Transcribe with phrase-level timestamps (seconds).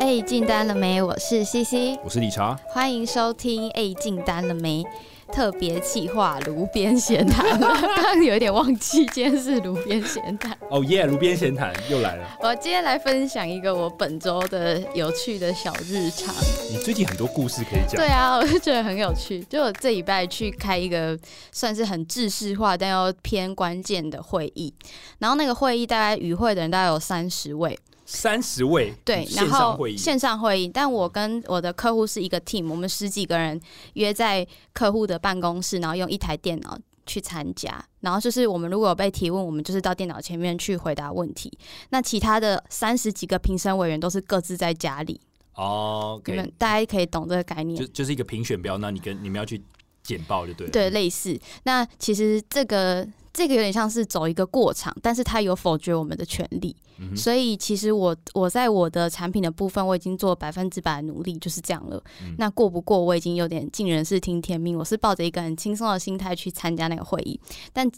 [0.00, 1.02] 哎，进单了没？
[1.02, 3.68] 我是西西，我是理查，欢迎收听。
[3.72, 4.82] 哎，进单了没？
[5.30, 10.56] 特别企划炉边闲谈， 刚刚有一点忘记，今天是炉边闲谈。
[10.70, 12.26] 哦耶，炉边闲谈又来了。
[12.40, 16.34] 我今天来分享一个我本周的有趣的小日常。
[16.70, 17.96] 你最近很多故事可以讲。
[17.96, 19.44] 对啊，我就觉得很有趣。
[19.50, 21.16] 就我这礼拜去开一个
[21.52, 24.72] 算是很制式化但又偏关键的会议，
[25.18, 27.78] 然后那个会议大概与会的人大概有三十位。
[28.12, 33.58] 三十位对，然后线上会议，但我跟我的客户是一个 team，我们十几个人
[33.94, 41.56] 约在客户的办公室，然后用一台电脑去参加，然后就是我们如果有被提问，我们就是到电脑前面去回答问题。
[41.90, 45.20] 那其他的三十几个评审委员都是各自在家里
[45.54, 49.62] 哦，你们大家可以懂这个概念，就就是一个评选标，那你跟你们要去
[50.02, 51.38] 简报就对，对，类似。
[51.62, 53.06] 那其实这个。
[53.32, 56.74] 这个有点像是走一个过场，但是他有否决我们的权利，
[57.16, 62.02] 所以其实我我在我的产品的部分，我已经做百分之百的努力，就是这样了。
[62.38, 67.40] 那过不过，我已经有点尽人事听天命，我是抱着一个很轻松的心态去参加那个会议，
[67.72, 67.90] 但。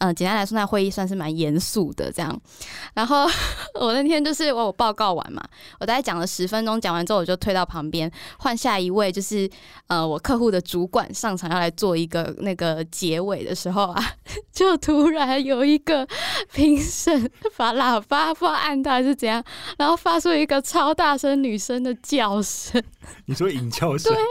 [0.00, 2.40] 嗯，简单来说，那会议算是蛮严肃的这样。
[2.94, 3.26] 然后
[3.78, 5.42] 我那天就是我报告完嘛，
[5.78, 9.48] 我大概讲了十分钟，讲完之后我就退到旁边，换下一位，就是
[9.88, 14.02] 呃我客户的主管上场要来做一个那个结尾的时候啊，
[14.52, 16.08] 就突然有一个
[16.54, 19.44] 评审把喇叭不知道按到还是怎样，
[19.76, 22.82] 然后发出一个超大声女生的叫声。
[23.26, 24.12] 你说引叫声？
[24.14, 24.22] 对。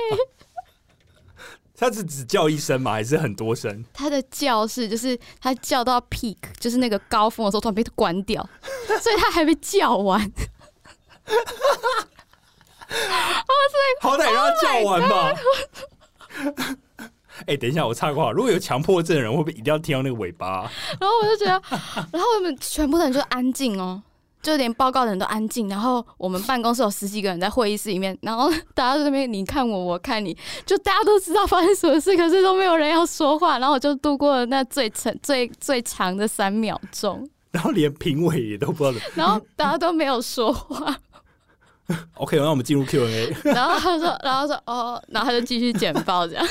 [1.79, 2.91] 他是只叫一声吗？
[2.91, 3.85] 还是很多声？
[3.93, 8.47] 他的叫是，就是他叫到 peak，就是那个高峰的时候，突然被关掉，
[9.01, 10.19] 所以他还没叫完。
[12.89, 12.95] 哇
[13.71, 13.77] 塞！
[14.01, 15.33] 好歹让他叫完吧。
[17.47, 20.69] 哎，等一下，我插个话，如果有强迫症的人，会不会一定要听到那个尾巴？
[20.99, 21.61] 然后我就觉得，
[22.11, 24.03] 然后我们全部的人就安静哦。
[24.41, 40.95] 就连报告的人都安静，然后我们办公室有十几个人在会议室里面，然后 大家在那边你看我，我看你，就大家都知道发生什么事，可是都没有人要说话，然后我就度过了那最长、最最长的三秒钟，然后连评委也都不知道，然后大家都没有说话。
[42.15, 43.35] OK，那我们进入 Q&A。
[43.51, 46.45] 然后他说，然后说哦，然后他就继续简报这样。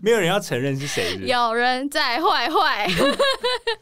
[0.00, 2.88] 没有人要承认是谁，有人在坏坏。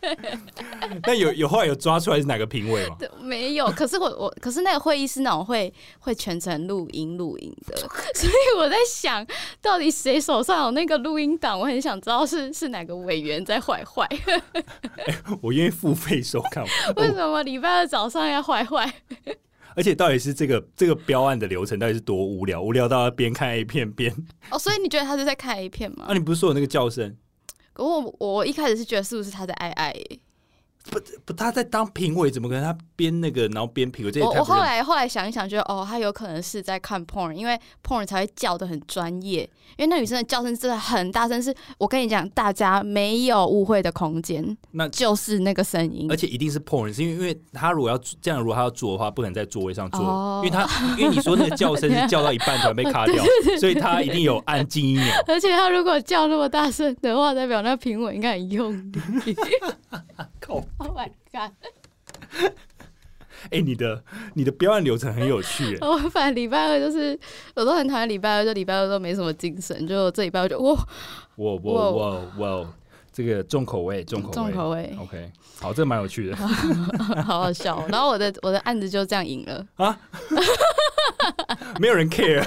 [1.07, 2.97] 那有有后来有抓出来是哪个评委吗？
[3.21, 7.77] 没有，可是我我可是那个会议是那种会会全程录音录音的，
[8.15, 9.25] 所以我在想
[9.63, 14.09] 到底谁手上有那个录音档，我很想知道是是哪个委员在坏坏。
[15.43, 16.65] 我愿意付费收看。
[16.97, 18.93] 为什么礼拜二早上要坏坏？
[19.81, 22.61] 而且到底是这个这个标案的流程到底是多无聊？
[22.61, 24.15] 无聊到边看 A 片边
[24.51, 26.05] 哦，所以你觉得他是在看 A 片吗？
[26.07, 27.17] 啊，你不是说有那个叫声？
[27.73, 29.97] 可我我一开始是觉得是不是他在爱爱？
[30.89, 34.11] 不不，他在当评委，怎么可能他编那个然后编评委？
[34.11, 39.49] 这我我后来后来想一想，觉得哦，他有可能是在看 porn，因为 porn 才会叫的很专业。
[39.77, 50.67] 因为那女生的叫声真的很大声，是我跟你讲，大家没有误会的空间，那就是那个声音，而且一定是 porn，是因为因为他如果要这样，如果他要做的话，不可能在座位上做，因为他
[50.99, 53.23] 因为你说那个叫声是叫到一半突然被卡掉，
[53.61, 55.05] 所以他一定有按静音钮。
[55.29, 59.37] 而且他如果叫那么大声的话，代表那评委应该很用力。
[60.41, 61.53] 靠！Oh my god！
[63.51, 64.03] 哎，你的
[64.35, 65.77] 你的标案流程很有趣。
[65.81, 67.19] 我反正礼拜二就是，
[67.55, 69.87] 我都很讨厌礼拜二，就礼拜二都没什么精神。
[69.87, 70.75] 就这礼拜我就哇
[71.37, 72.75] 哇哇哇哇，
[73.13, 74.97] 这个重口味，重口味，重口味。
[75.01, 76.37] OK，好，这蛮有趣的，
[77.25, 77.85] 好好笑。
[77.89, 79.99] 然后我的我的案子就这样赢了啊，
[81.79, 82.43] 没有人 care。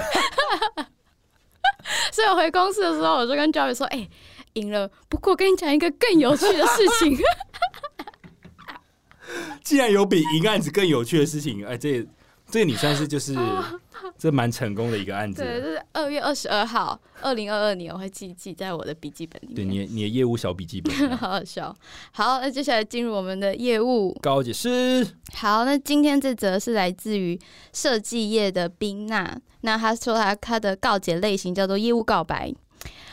[2.12, 4.08] 所以我回公司的时候，我就跟 Joey 说：“哎，
[4.54, 4.88] 赢了。
[5.08, 7.18] 不过跟你讲一个更有趣的事情。”
[9.64, 12.06] 既然有比赢案子更有趣的事情，哎，这
[12.50, 13.34] 这你算是就是
[14.18, 15.42] 这蛮成功的一个案子。
[15.42, 19.54] 对，这是二月二十二号，二零二二年，我会记记在我的笔记本里面。
[19.56, 21.74] 对，你你的业务小笔记本， 好好笑。
[22.12, 25.06] 好，那接下来进入我们的业务高解师。
[25.32, 27.40] 好，那今天这则是来自于
[27.72, 32.52] 设计业的冰娜，那他说他他的告解类型叫做业务告白。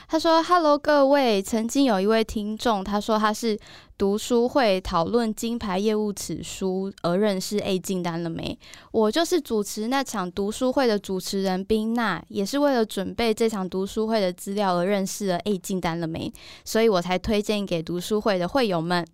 [0.10, 3.58] 他说：“Hello，各位，曾经有一位听众，他说他是。”
[4.02, 8.58] 读书会讨论金牌业务此书而认识 A 进单了没？
[8.90, 16.34] 我就是主持那场读书会的主持人宾娜，也是为了准备这场读书会的资料而认识了 A 进单了没？
[16.66, 19.06] 所以我才推荐给读书会的会友们。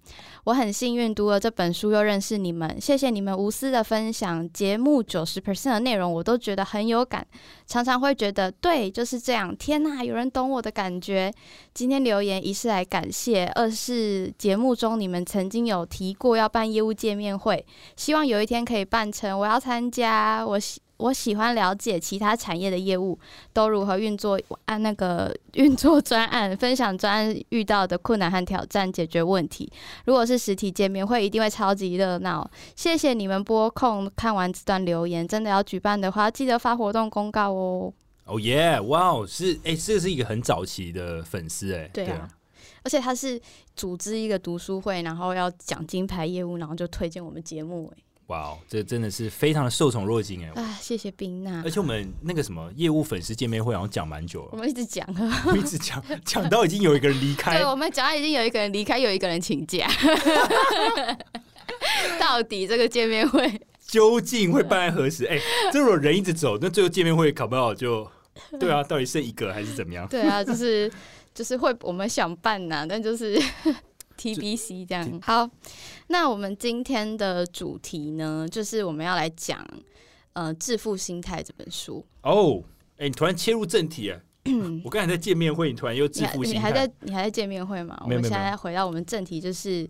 [0.46, 4.50] 我很幸运读了这本书又认识你们，谢谢你们无私的分享。
[4.54, 7.28] 节目九十 percent 的内容我都觉得很有感，
[7.66, 9.54] 常常会觉得对就是这样。
[9.54, 11.30] 天呐，有人懂我的感觉。
[11.74, 17.66] 今天留言一是来感谢，二是节目中你们曾经有提过要办业务见面会，
[17.96, 20.46] 希望有一天可以办成，我要参加。
[20.46, 23.20] 我喜我喜欢了解其他产业的业务
[23.54, 29.72] 都如何运作，按那个运作专案，分享专案遇到的困难和挑战，解决问题。
[30.06, 32.50] 如果是实体见面会，一定会超级热闹。
[32.76, 37.94] 谢谢你们拨空看完这段留言，真的要举办的话，记得发活动公告哦。
[38.26, 38.78] 哦耶！
[38.82, 42.28] 哇哦，是哎，这是一个很早期的粉丝哎，对啊，
[42.84, 43.40] 而且他是
[43.76, 50.62] 组织一个读书会，然后要讲金牌业务，然后就推荐我们节目哎，哇哦，这真的是非常的受宠若惊哎！
[50.62, 55.08] 啊，谢谢冰娜，而且我们那个什么业务粉丝见面会，好像讲蛮久了，我们一直讲，
[55.56, 59.88] 一直讲，讲到已经有一个人离开，对，我们讲到已经有一个人离开，有一个人请假，
[62.20, 65.26] 到底这个见面会究竟会办在何时？
[65.26, 65.40] 哎，
[65.72, 68.10] 这如果人一直走，那最后见面会考不好就。
[68.60, 70.08] 对啊，到底剩一个还是怎么样？
[70.08, 70.92] 对啊，就是
[71.38, 73.40] 就是会我们想办呐，但就是
[74.18, 75.22] TBC 这样。
[75.22, 75.48] 好，
[76.08, 79.64] 那我们今天的主题呢，就是我们要来讲
[80.34, 82.04] 呃《致富心态》这本书。
[82.24, 82.64] 哦，
[82.98, 84.20] 哎，你突然切入正题啊！
[84.84, 87.96] 我刚才在见面会，你突然又致富心态，你还在你还在见面会吗？
[88.02, 89.88] 我们现在回到我们正题，就是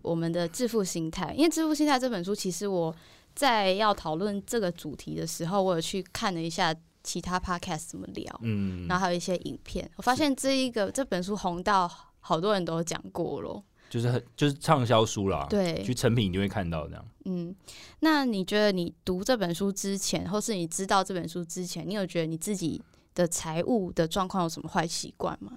[0.00, 1.34] 我们的致富心态。
[1.36, 2.96] 因为《致富心态》这本书，其实我
[3.34, 6.74] 在要讨论这个主题的时候，我有去看了一下。
[7.06, 8.40] 其他 podcast 怎么聊？
[8.42, 11.88] 嗯，然后还有一些影片，我发现这一个这本书红到
[12.18, 15.46] 好多人都讲过了，就是很就是畅销书啦。
[15.48, 17.04] 对，去成品你就会看到这样。
[17.24, 17.54] 嗯，
[18.00, 22.82] 那你觉得你读这本书之前，或是你知道这本书之前，你有觉得你自己
[23.14, 25.52] 的财务的状况有什么坏习惯吗？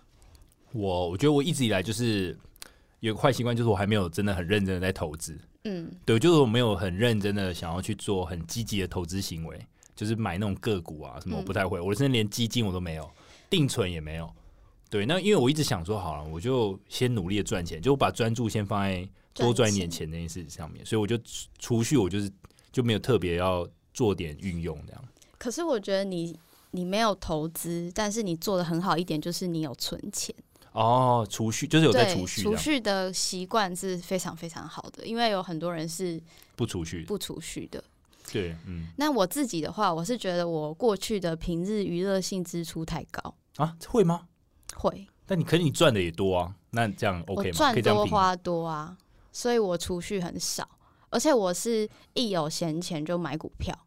[0.72, 2.38] 我我觉得我一直以来就是
[3.00, 5.36] 有个坏习惯，就是我还没有真的很认真的在投资。
[5.64, 9.60] 嗯，对，就是我没有很认真的想要去做很积极的投资行为。
[10.00, 13.12] 就是买那种个股啊，什么我不太会，我甚至连基金我都没有，
[13.50, 14.34] 定存也没有。
[14.90, 21.20] 对，那因为我一直想说，好了，我就先努力的赚钱，就把专注先放在多赚一点钱那件事上面，所以我就
[21.58, 22.32] 储蓄，我就是
[22.72, 25.04] 就没有特别要做点运用这样。
[25.38, 26.34] 可是我觉得你
[26.72, 30.34] 你没有投资，但是你做的很好一点，就是你有存钱。
[30.72, 36.22] 哦，储蓄就是有在储蓄，储蓄的习惯是非常非常好的，因为有很多人是
[36.56, 37.84] 不储蓄、不储蓄的。
[38.32, 44.28] 对，嗯，那我自己的话，我是觉得我过去的平日娱乐性支出太高啊，会吗？
[44.76, 45.08] 会。
[45.26, 47.58] 但你可是你赚的也多啊，那这样 OK 吗？
[47.58, 48.98] 赚多花多啊，
[49.32, 50.68] 所以我储蓄很少，
[51.10, 53.78] 而且我是一有闲钱就买股票。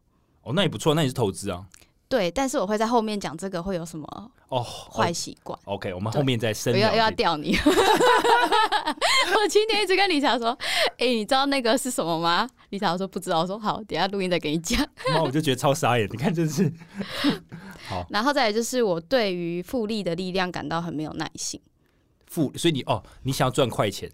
[0.43, 1.67] 哦，那也不错，那也是投资啊。
[2.13, 5.57] 对，但是我会在后面讲这个会有什么哦坏习惯。
[5.65, 6.77] OK，我们后面再深。
[6.77, 7.57] 要又要吊你。
[9.35, 10.55] 我今天一直跟李乔说
[10.99, 16.07] ：“哎，你知道那个是什么吗？”李乔说：“不知道。”我说：“好，等下录音再给你讲。”那我就觉得超傻眼。
[16.11, 16.71] 你看，真是
[17.89, 18.05] 好。
[18.11, 21.59] 然后再来就是我对于复利的力量感到很没有耐心。
[22.27, 24.07] 复，所以你哦，你想要赚快钱？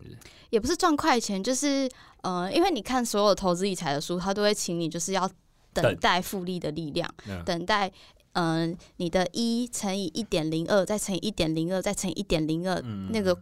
[0.51, 1.89] 也不是赚快钱，就是
[2.21, 5.29] 呃，因为你看所有投资理财的书，他都会请你就是要。
[5.73, 7.09] 等待复利的力量，
[7.45, 7.91] 等待，
[8.33, 12.81] 嗯，你的一乘以一点零二，再乘以一点零二，再乘以一点零二，
[13.11, 13.37] 那个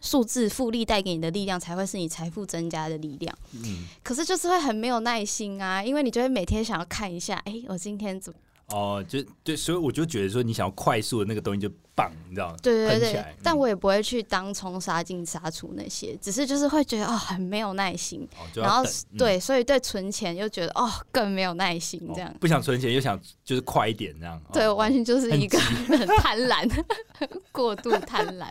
[0.00, 3.36] 数字复利带给你的力量，才会是你财富增加的力量。
[3.52, 8.38] 嗯，可是就是会很没有耐心啊，因为你就会每天想要看一下，哎，我今天怎么？
[8.68, 12.56] 哦，就对，所以我就觉得说，你想要快速的那个东西就棒，你知道吗？
[12.62, 18.26] 对对对，但我也不会去当冲杀进杀出那些，只是就是会觉得哦，很没有耐心。
[18.54, 18.82] 然后
[19.16, 24.40] 对，所以对存钱又觉得哦，更没有耐心，这样不想存钱又想就是快一点这样。
[24.52, 26.84] 对，完全就是一个很 贪婪，
[27.52, 28.48] 过度贪婪。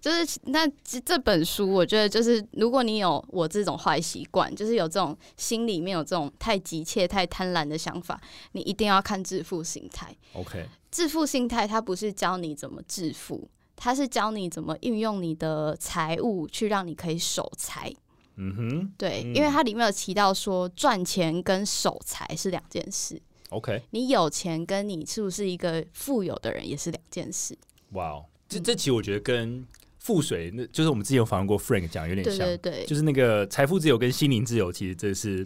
[0.00, 0.66] 就是那
[1.04, 8.20] 这本书，我觉得就是如果你有我这种坏习惯，就是有这种心里面有这种太急切、太贪婪的想法，
[8.52, 10.14] 你一定要看《致富心态》。
[10.38, 17.92] OK，致富心态它不是教你怎么致富，它是教你怎么运用你的财务去让你可以守财。
[18.36, 23.20] 嗯哼，对，因为它里面有提到说赚钱跟守财是两件事。
[23.48, 27.56] OK，你有钱跟你是不是一个富有的人也是两件事。
[27.92, 28.26] 哇哦。
[28.48, 29.66] 这这期我觉得跟
[30.06, 35.44] 富水，那就是我们之前有访问过 Frank 讲有点像，对对对，就是那个财富自由跟心灵自由，其实这是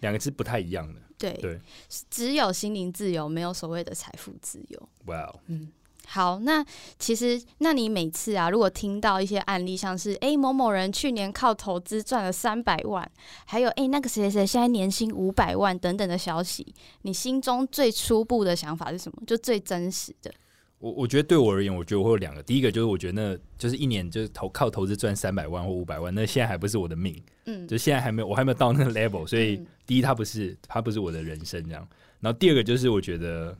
[0.00, 0.98] 两个是不太一样的。
[1.18, 1.60] 对对，
[2.08, 4.88] 只有心灵自由，没有所谓的财富自由。
[5.04, 5.68] 哇，嗯，
[6.06, 6.64] 好，那
[6.98, 13.06] 其实那你每次啊，如果听到一些案例，像是哎某某人去年靠投资赚了三百万，
[13.44, 19.22] 还有哎那个谁谁谁现在年薪五百万等等的消息，你心中最初步的想法是什么？
[19.26, 20.32] 就最真实的。
[20.78, 22.42] 我我觉得对我而言，我觉得会有两个。
[22.42, 31.86] 第一个就是我觉得那就是一年就是投靠投资赚三百万或五百万，那现在还不是我的命，嗯，就现在还没有我还没有到那个 level，所以第一它不是它不是我的人生这样。
[32.20, 33.56] 然后第二个就是我觉得，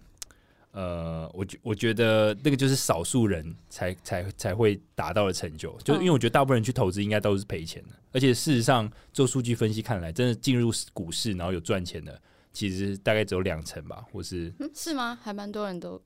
[0.72, 12.20] 呃，我觉我觉得那个就是少数人才才才会达到的成就，就是因为我觉得大部分人去投资应该都是赔钱的，而且事实上做数据分析看来，真的进入股市然后有赚钱的，
[12.52, 15.18] 其实大概只有两成吧，或是是吗？
[15.20, 16.00] 还蛮多人都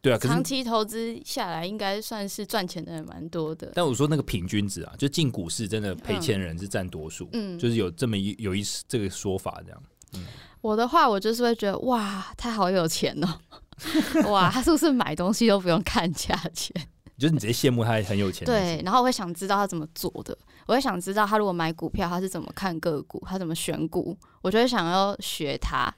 [0.00, 3.72] 对啊，长期投资下来应该算是赚钱的人蛮多的。
[3.74, 9.82] 但我说那个平均值啊，就进股市真的赔钱人是占多数，嗯，就是有这么一有一这个说法这样。
[10.14, 10.24] 嗯，
[10.62, 13.38] 我的话，我就是会觉得哇，他好有钱哦。
[14.30, 16.72] 哇，他是不是买东西都不用看价钱？
[17.18, 18.44] 就是你直接羡慕他很有钱。
[18.44, 20.36] 对，然后我会想知道他怎么做的，
[20.66, 25.92] 我会想知道他如果买股票，他是怎么看个股，他怎么选股，我就会想要学他。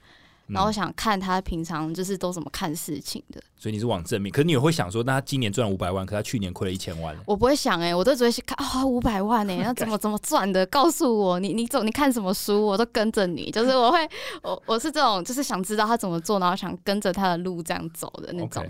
[0.47, 4.31] 然后我想看他平常就是都怎么看事情的，所以你是往正面。
[4.31, 7.15] 可是你也会想说，那他今年赚五百万，可他去年亏了一千万。
[7.25, 10.63] 我不会想哎，我都只会去看啊，五百万哎， 那怎么怎么赚的？
[10.67, 13.49] 告诉我，你你总，你看什么书，我都跟着你。
[13.51, 14.07] 就是我会，
[14.43, 18.63] 我我是这种，就是想知道他怎么做，然后想跟着他的路这样走的那种。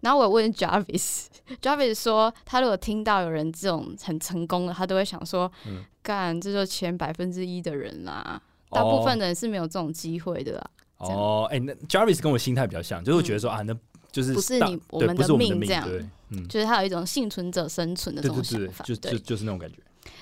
[0.00, 5.50] 然后我问 Jarvis，Jarvis 说，他如果听到有人这种很成功的，他都会想说，
[6.02, 8.38] 干，这就前百分之一的人啦，
[8.70, 10.70] 大部分人是没有这种机会的。
[11.10, 13.74] 哦，哎，那 Jarvis 跟我心态比较像，就是觉得说啊，那
[14.10, 15.88] 就是不是你我们的命这样，
[16.30, 19.78] 嗯，就是他有一种幸存者生存的这种想法，就就就是那种感觉。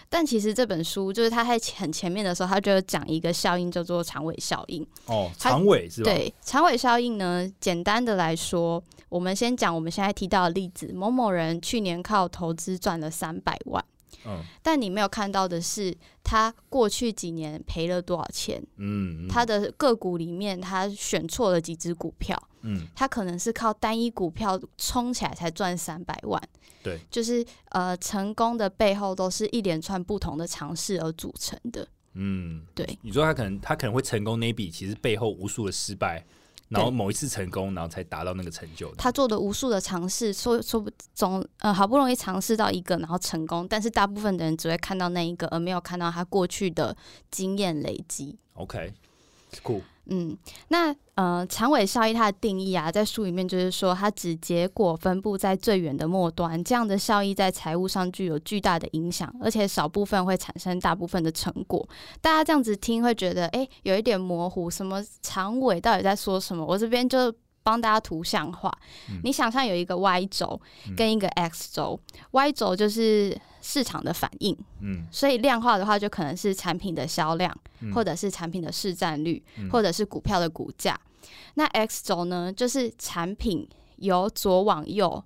[0.08, 4.84] 但其实这本书就是他在很前面的时候，他就讲一个效应叫做长尾效应。
[5.06, 6.10] 哦，长尾是吧？
[6.10, 13.84] 对，长尾效应呢，简单的来说，我们先讲我们现在提到的例子，某某人去年靠投资赚了三百万。
[14.26, 18.62] 嗯，但你没有看到的是，他过去几年赔了多少钱？
[18.76, 22.40] 嗯，他的个股里面，他选错了几只股票。
[22.62, 26.42] 嗯，他可能是靠单一股票冲起来才赚三百万。
[26.82, 31.88] 对，就是呃，成功的背后都是一连串不同的尝试而组成的。
[32.14, 32.98] 嗯，对。
[33.02, 36.24] 你说他可能他可能会成功那笔，其实背后无数的失败。
[36.70, 38.90] 然后某一次成功，然后才达到那个成就。
[38.94, 46.96] 他做的无数的尝试，说说不总呃好不容易尝试到一个，然后成功，但是大部分的人只会看到那一个，而没有看到他过去的
[47.30, 48.38] 经验累积。
[48.54, 49.82] OK，cool。
[50.10, 50.36] 嗯，
[50.68, 61.88] 那呃，长尾效益它的定义啊，在书里面就是说，它指结果分布在最远的末端，这样的效益在财务上具有巨大的影响，而且少部分会产生大部分的成果。
[62.20, 66.64] 大家这样子听会觉得，哎，有一点模糊，什么长尾到底在说什么？
[66.64, 68.72] 我这边就帮大家图像化，
[69.22, 70.60] 你想象有一个 Y 轴
[70.96, 72.00] 跟一个 X 轴
[72.30, 73.38] ，Y 轴就是。
[73.62, 77.54] 市场的反应，嗯，所以量化的话，就可能是产品的销量，
[77.92, 80.98] 或者是产品的市占率，或者是股票的股价。
[81.56, 85.22] 那 X 轴呢，就是产品由左往右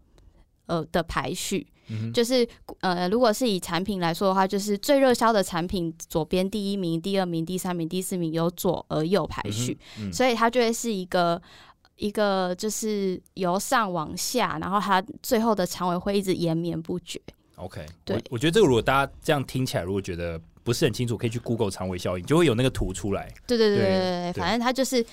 [0.67, 1.65] 呃的排序，
[2.13, 2.45] 就是
[2.81, 9.79] 呃，如果是以产品来说的话，就是最热销的产品，左边第一名、第二名、第三名、第四名由左而右排序，
[10.13, 11.41] 所以它就会是一个
[11.97, 17.21] 一个就是由上往下，然后它最后的长尾会一直延绵不绝。
[17.57, 23.33] OK，对，我觉得这个如果大家这样听起来，如果觉得不是很清楚，可以去 Google 长尾效应，就会有那个图出来。
[23.47, 25.05] 对对对对对，反正它就是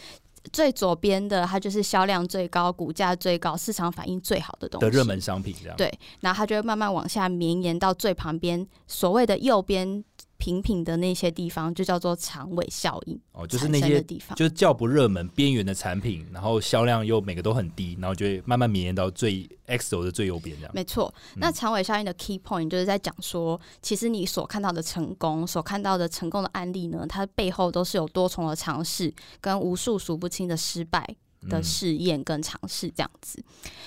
[0.52, 5.78] 最左边的，它就是销量最高、股价最高、市场反应最好的东西的热门商品，这样。
[5.78, 10.04] 对，然后它就会慢慢往下绵延到最旁边，所谓的右边。
[10.42, 20.72] 平平的那些地方就叫做长尾效应哦，就是那些地方，就是较不热门、边缘的产品，然后销量又每个都很低，然后就会慢慢绵延到最 X 轴的最右边这样。
[20.74, 31.16] 没错，那长尾效应的 key point 就是在讲说，其实你所看到的成功、所看到的成功的案例呢，它背后都是有多重的尝试跟无数数不清的失败
[31.50, 33.44] 的试验跟尝试这样子。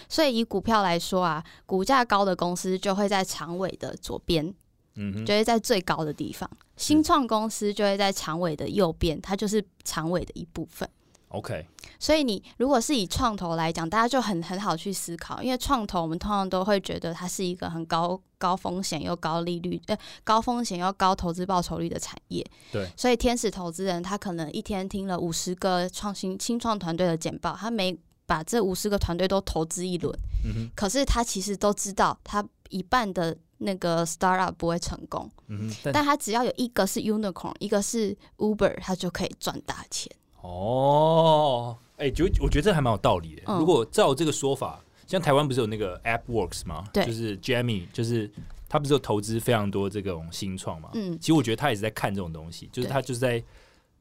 [0.09, 4.55] 所以以股票来说啊，股价高的公司就会在长尾的左边。
[4.97, 6.49] 嗯，就会在最高的地方。
[6.77, 10.89] 新创公司就会在长尾的右边，它就是长尾的一部分。
[11.29, 11.67] OK，
[11.99, 22.47] 所以你如果是以创投来讲，大家就很很好去思考，因为创投我们通常都会觉得它是一个很高高风险又高利率，呃，高风险又高投资报酬率的产业。
[22.71, 33.37] 对，所以天使投资人他可能一天听了五十个创新新创团队的简报，他没把这五十个团队都投资一轮，嗯可是他其实都知道他一半的。
[33.59, 40.11] 那个 startup 不会成功，嗯但他只要有一个是 unicorn，一个是 Uber，他就可以赚大钱。
[40.43, 43.43] 哦，哎，就我觉得这还蛮有道理的。
[43.59, 46.85] 如果照这个说法，像台湾不是有那个 AppWorks 吗？
[46.93, 48.31] 对，就是 Jamie，就是
[48.69, 50.91] 他不是有投资非常多这种新创嘛？
[50.95, 53.43] 嗯，其实我觉得他也是在看这种东西，就是他就是在，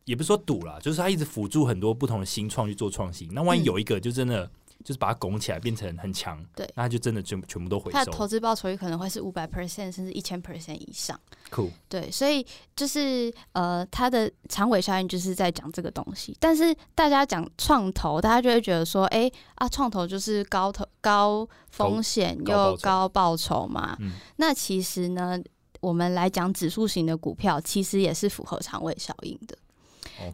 [0.05, 3.29] 也不是说赌啦，就是他一直辅助很多不同的新创去做创新。
[3.31, 4.49] 那万一有一个就真的
[4.83, 7.97] 就是把它拱起来变成很强，对，那它就真的全全部都回收。
[7.97, 11.19] 它的投资报酬率可能会是五百 percent 甚至一千 percent 以上。
[11.49, 16.35] 酷，对，所以就是呃，它的长尾效应就是在讲这个东西。
[16.39, 23.95] 但是大家讲创投，大家就会觉得说，哎啊，创投就是高投高风险又高报酬嘛。
[23.99, 25.39] 嗯，那其实呢，
[25.79, 29.57] 我们来讲指数型的股票，其实也是符合长尾效应的。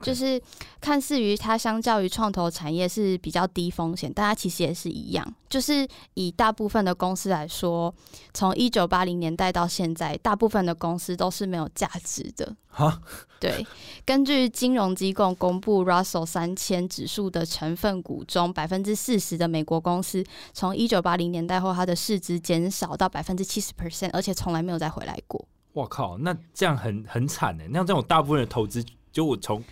[0.02, 0.42] 就是
[0.82, 5.34] 看似于它相较于创投产业是比较低风险，但它其实也是一样。
[5.50, 7.94] 就是以大部分的公司来说，
[8.34, 12.56] 从一九八零年代到现在，大部分的公司都是没有价值的。
[12.68, 13.02] 哈，
[13.40, 13.66] 对。
[14.06, 25.44] 根据金融机构公布，Russell 三千指数的成分股中，百分之四十的美国公司，从一九八零年代后，它的市值减少到百分之七十 percent，而且从来没有再回来过。
[25.74, 27.64] 我靠，那这样很很惨呢。
[27.72, 28.86] 那这种大部分的投资。
[29.12, 29.63] 就我从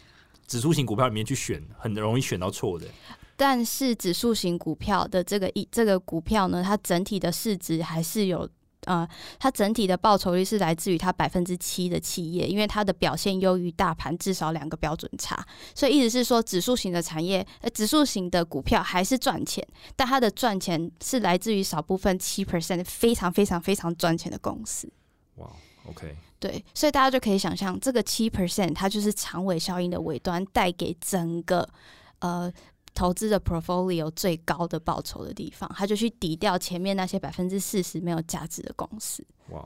[0.48, 2.88] 指数型股票里面去选，很容易选到错的。
[3.36, 8.50] 但是指数型股票的这个一这个股票呢，它整体的市值还是有
[8.86, 15.46] 呃，它整体的报酬率是来自于它百分之七的企业，因为它的表现优于大盘至少两个标准差。
[15.76, 19.66] 所以意思是说，指数型的产业，呃，指数型的股票还是赚钱，
[19.96, 24.90] 但它的赚钱是来自于少部分七 percent 非常非常非常赚钱的公司。
[25.36, 25.52] 哇
[25.90, 26.16] ，OK。
[26.40, 31.68] 对，所以大家就可以想象，这个七 percent 它就是长尾效应的尾端，带给整个
[32.20, 32.52] 呃
[32.94, 39.26] 投资的 portfolio 最高的报酬的地方，它就去抵掉前面那些百分之四十没有价值的公司。
[39.50, 39.60] 哇，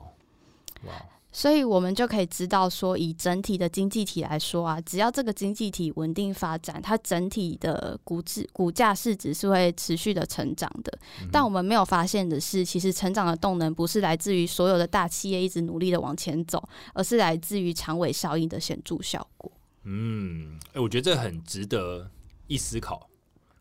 [0.84, 0.92] 哇。
[1.32, 10.98] 所以我们就可以知道说，以整体的经济体来说啊，只要这个经济体稳定发展，它整体的股值、股价市值是会持续的成长的。
[11.32, 16.62] 但我们没有发现的是，其实成长的动能不是来自于所有的大企业一直努力的往前走，
[16.92, 19.50] 而是来自于长尾效应的显著效果。
[19.84, 22.10] 嗯，哎，我觉得这很值得
[22.46, 23.08] 一思考。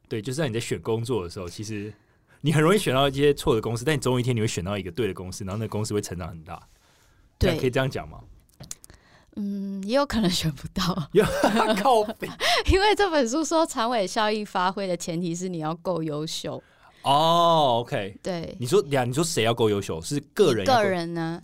[0.10, 1.94] 对，就是在你在选工作的时候，其实
[2.42, 6.62] 你很容易选到一些错的公司，但你总有一天你会选到一个对的公司，然后那公司会成长很大。
[7.50, 8.20] 对，可以这样讲吗？
[9.38, 10.94] 嗯，也有可能选不到，
[11.82, 12.02] 靠
[12.70, 16.62] 因为这本书说长尾效应发挥的前提是你要够优秀。
[17.04, 20.02] 哦，OK，对，你说呀，你说谁要够优秀？
[20.02, 21.42] 是个人，个人呢？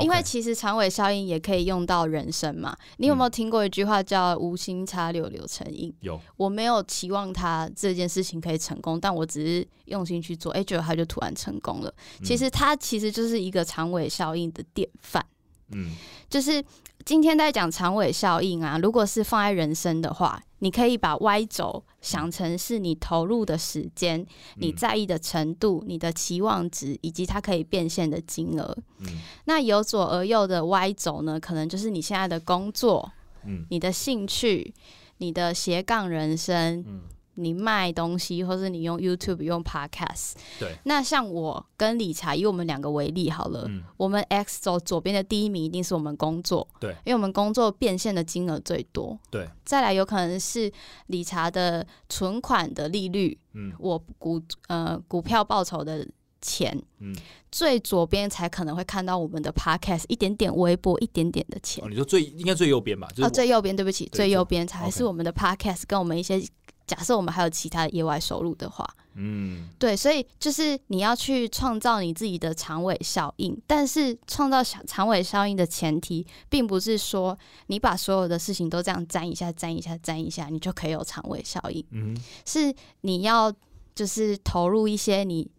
[0.00, 2.76] 因为其实长尾效应也可以用到人生嘛。
[2.96, 5.94] 你有没有听过一句话叫“无心插柳柳成荫”？
[6.00, 6.20] 有。
[6.36, 11.94] 我没有期望他这件事情可以成功，但我只是用心去做，哎，结果他就突然成功了。
[12.22, 15.24] 其实他其实就是一个长尾效应的典范。
[15.70, 15.92] 嗯，
[16.28, 16.62] 就是
[17.04, 18.78] 今天在讲长尾效应啊。
[18.78, 24.24] 如果是放在人生的话，你可以把 Y 轴想成是你投入的时间、
[24.56, 28.76] 你在意的程度、你的期望值以及它可以变现的金额。
[29.00, 29.06] 嗯，
[29.44, 33.12] 那由左而右的 Y 轴呢，可能就是你现在的工作、
[33.44, 34.72] 嗯，你的兴趣、
[35.18, 36.82] 你的斜杠人生。
[36.86, 37.00] 嗯。
[37.34, 40.76] 你卖东西，或是你用 YouTube 用 Podcast，对。
[40.84, 49.48] 那像我跟理查以我们两个为例好了，我们 X 轴左边的第一名一定是我们工作，对，因为我们工作变现的金额最多，对。
[49.64, 50.70] 再来有可能是
[51.06, 56.06] 理查的存款的利率，嗯，我股呃股票报酬的。
[56.46, 57.16] 钱，嗯，
[57.50, 61.82] 最左边才可能会看到我们的 podcast 一点点微波一点点的钱。
[61.82, 63.08] 哦你说最应该最右边吧？
[63.22, 66.38] 哦，最右边，对不起，最右边才是我们的 podcast，跟我们一些
[66.86, 81.84] 假设我们还有其他的业外收入的话，嗯，对，所以就是你要去创造你自己的长尾效应，但是创造长尾效应的前提，并不是说你把所有的事情都这样粘一下、粘一下、粘一下，你就可以有长尾效应。
[81.90, 83.52] 嗯，是你要
[83.94, 85.50] 就是投入一些你。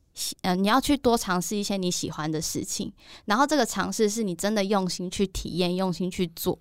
[0.44, 2.92] 嗯，你要去多尝试一些你喜欢的事情，
[3.26, 6.58] 然后这个尝试是你真的用心去体验、用心去做。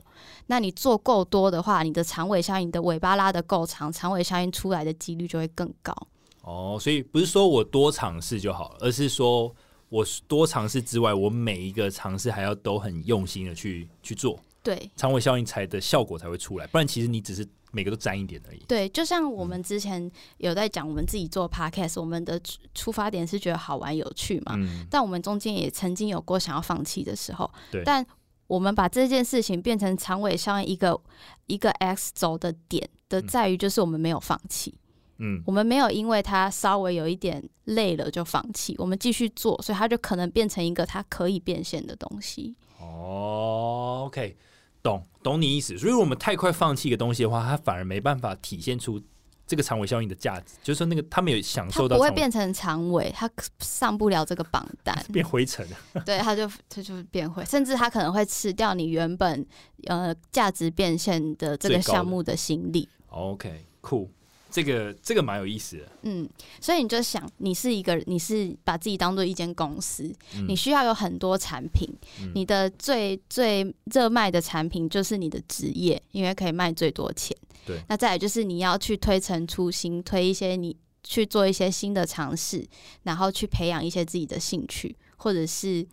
[0.46, 5.94] 那你做够多的话，你的长尾效应的尾巴拉的够长，长尾效应出来的几率就会更高。
[6.42, 9.54] 哦，所以不是说我多尝试就好了，而是说
[9.88, 14.38] 我多尝试之外，我每一个尝试还要都很用心的去去做。
[14.62, 17.46] 对，长尾效应才的效果才会出来，不然其实你只是。
[17.74, 18.62] 每个都沾一点而已。
[18.68, 22.40] 对，就像我们之前有在讲，我们自己做 podcast，我们的
[22.74, 24.54] 出发点是觉得好玩有趣嘛。
[24.56, 24.86] 嗯。
[24.88, 27.50] 但我们中间也曾经有过想要放弃的时候。
[27.70, 27.82] 对。
[27.84, 28.06] 但
[28.46, 30.98] 我们把这件事情变成长尾效应一个
[31.46, 34.72] 一个 X 轴的点的，在于就是我们没有放弃。
[35.18, 35.42] 嗯。
[35.44, 42.54] 我们没有因为它稍微有一点累了就放弃，我们继续做，所以它就可能变成一个它可以变现的东西。
[42.78, 44.36] 哦，OK。
[44.84, 49.00] 懂懂你意思，所以我们太快放弃一个东西的话，它反而没办法体现出
[49.46, 50.56] 这个长尾效应的价值。
[50.62, 53.28] 就是说，那个他们有享受到，不会变成长尾，它
[53.60, 55.66] 上不了这个榜单， 变灰尘。
[56.04, 59.44] 对，它就它就变灰，甚至它可能会吃掉你原本
[59.86, 62.86] 呃价值变现的这个项目的心力。
[63.08, 64.10] OK，酷。
[64.54, 65.88] 这个这个蛮有意思的。
[66.02, 70.14] 嗯，所以你就想，你是一个，你是把自己当做一间公司，
[70.46, 71.92] 你需要有很多产品，
[72.36, 77.36] 你的最最热卖的产品就是你的职业，因为可以卖最多钱。
[77.66, 82.64] 对，那再来就是你要去推陈出新，推一些你去做一些新的尝试，
[83.02, 85.84] 然后去培养一些自己的兴趣，或者是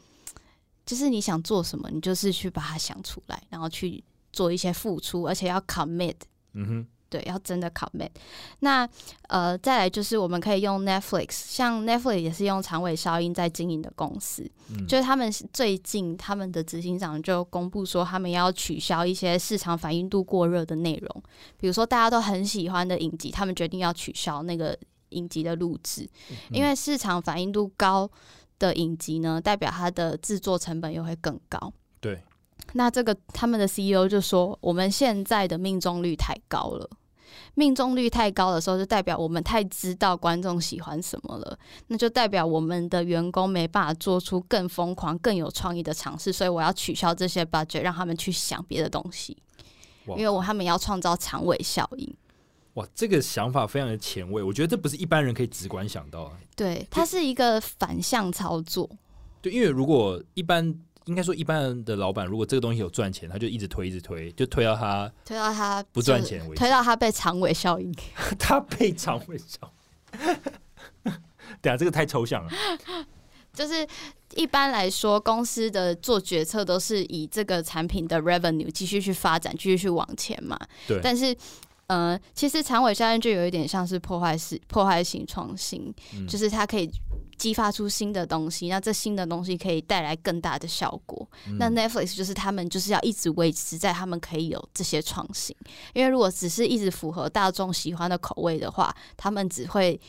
[0.85, 6.17] 就是你想做什么，你就是去把它想出来，然后去做一些付出，而且要 commit。
[6.53, 6.87] 嗯哼。
[7.11, 8.09] 对，要真的 commit。
[8.59, 8.87] 那
[9.27, 14.49] 呃，再来就是我们可以用 Netflix，像 Netflix 也是用长尾效应在经营的公司。
[14.69, 21.23] 嗯，就是他们最近他们的执行长就公布说，他们要取消一些市场反应度过热的内容，
[21.57, 24.77] 比如说大家都很喜欢的影集，他们决定要取消那个
[25.09, 26.09] 影集的录制，
[26.49, 28.09] 因为市场反应度高
[28.57, 31.73] 的影集呢，代表它的制作成本又会更高。
[31.99, 32.21] 对，
[32.73, 36.89] 那这个他们的 CEO 就说，我们现在的命中率太高了。
[37.55, 49.37] 命中率太高的时候，就代表我们太知道观众喜欢什么了，那就代表我们的员工没办法做出更疯狂、更有创意的尝试，所以我要取消这些 budget，让他们去想别的东西，
[50.07, 52.13] 因为我他们要创造长尾效应。
[52.75, 56.37] 哇，这个想法非常的前卫，我觉得这不是一般人可以直观想到啊。
[56.55, 58.89] 对，它是一个反向操作。
[59.41, 60.73] 对，因为如果一般。
[61.05, 67.91] 应该说，一般的老板如果这个东西有赚钱，他就一直推，一直推，就推到他推到他不赚钱为止，推到他被长尾效应。
[68.37, 69.73] 他被长尾效，
[71.59, 72.51] 对啊，这个太抽象了。
[73.51, 73.85] 就是
[74.35, 80.57] 一般来说，公司的做决策都是以这个产品的 revenue 继续去发展，继续去往前嘛。
[80.87, 80.99] 对。
[81.01, 81.35] 但是，
[81.87, 85.93] 呃，其实长尾效应就有一点像是破坏式、破坏性创新，
[86.29, 86.89] 就是它可以。
[87.41, 91.27] 激发出新的东西，那这新的东西可以带来更大的效果。
[91.57, 95.55] 那 Netflix 就是他们就是要一直维持在他们可以有这些创新，
[95.95, 99.99] 因为如果只是一直符合大众喜欢的口味的话，他们只会。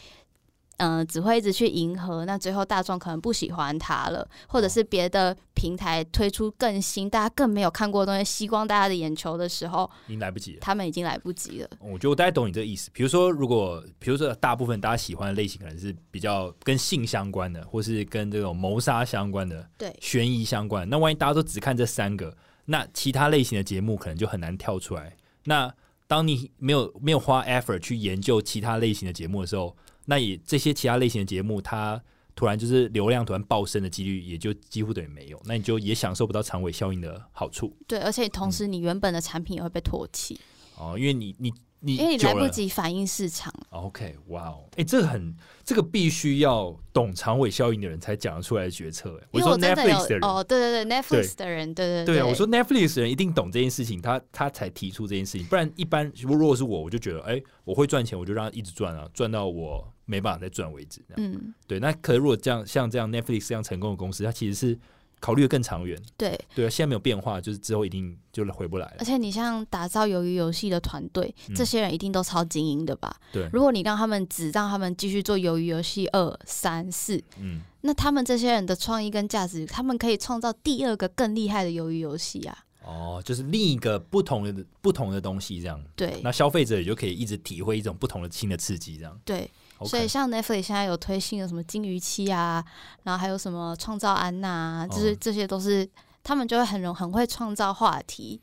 [0.79, 10.59] 嗯，只会一直去迎合，那最后大众可能不喜欢它了，或者是别的平台推出更新、大家更没有看过的东西，吸光大家的眼球的时候，已经来不及了。
[10.61, 11.69] 他们已经来不及了。
[11.79, 12.91] 我觉得我大概懂你这个意思。
[12.93, 20.89] 比如说，如果比如说大部分大家喜欢的类型可能是比较跟性相关的，或是跟这种谋杀相关的，对，悬疑相关。
[20.89, 25.17] 那万一大家都只看这三个，那其他类型的节目可能就很难跳出来。
[25.45, 25.73] 那
[26.09, 32.03] 当你没有没有花 effort 去研究其他类型的节目的时候，那也这些其他类型的节目，它
[32.35, 35.41] 突然就是流量突然暴升的几率，也就几乎等于没有。
[35.45, 37.77] 那你就也享受不到长尾效应的好处。
[37.87, 40.39] 对，而且同时你原本的产品也会被唾弃。
[40.77, 41.53] 哦，因为你你。
[41.85, 43.53] 你因为你来不及反应市场。
[43.71, 49.21] OK，哇哦，哎，这个很，这个必须要懂长尾效应的人才讲得出来的决策。
[49.33, 55.47] 我说 Netflix 的人，哦，对对对，Netflix 的人，对对对，我说 Netflix 的人一定懂这件事情，他他才提出这件事情。
[55.47, 61.05] 不然一般如果是我，我就觉得，哎，我会赚钱，我就让他一直赚啊，赚到我没办法再赚为止。
[61.17, 61.81] 嗯，对。
[61.81, 64.79] 那可如果这样像这样 Netflix 这样成功的公司，它其实是。
[65.23, 68.97] 考虑的更长远，对对啊，现在没有变化，就是之后一定就回不来了。
[68.99, 73.15] 而且你像打造鱿鱼游戏的团队，这些人一定都超精英的吧？
[73.33, 73.49] 对。
[73.53, 82.59] 如果你让他们只让他们继续做鱿鱼游戏二三四，嗯，那他们这些人的创意跟价值，他们可以创造第二个更厉害的鱿鱼游戏啊！
[82.85, 86.21] 哦，就是另一个不同的不同的东西，这样对。
[86.23, 89.51] 那消费者也就可以一直体会一种不同的新的刺激，这样对。
[89.85, 92.65] 所以像 Netflix 现在有推新的什么金鱼期啊，
[93.03, 95.89] 然后还有什么创造安娜，就是这些都是
[96.23, 98.41] 他们就会很容很会创造话题，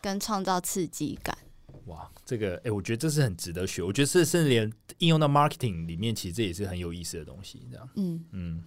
[0.00, 1.36] 跟创造刺激感。
[1.86, 3.82] 哇，这个哎，我觉得这是很值得学。
[3.82, 7.66] 我觉得这甚至连应用到 marketing 里面，其实这也是很有意思的东西。
[7.68, 8.62] 这样，嗯嗯。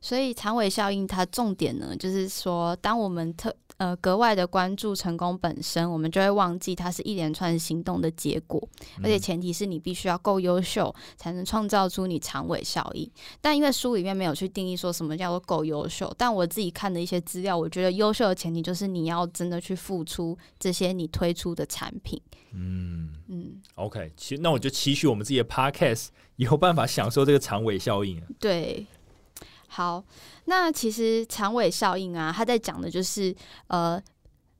[0.00, 8.66] 所以长尾效应它重点呢，就是说当我们特呃，格外的关注成功本身，我们就会忘记它是一连串行动的结果，
[9.02, 13.10] 而且前提是你必须要够优秀，才能创造出你长尾效应。
[13.40, 22.18] 但因为书里面没有去定义说什么叫做够优秀，但我自己看的一些资料，我觉得优秀的前提就是你要真的去付出这些你推出的产品。
[22.54, 28.22] 嗯嗯，OK，其那我就期许我们自己的 Podcast 有办法享受这个长尾效应。
[28.40, 28.86] 对。
[29.76, 30.02] 好，
[30.46, 33.36] 那其实长尾效应啊，它在讲的就是，
[33.66, 34.02] 呃，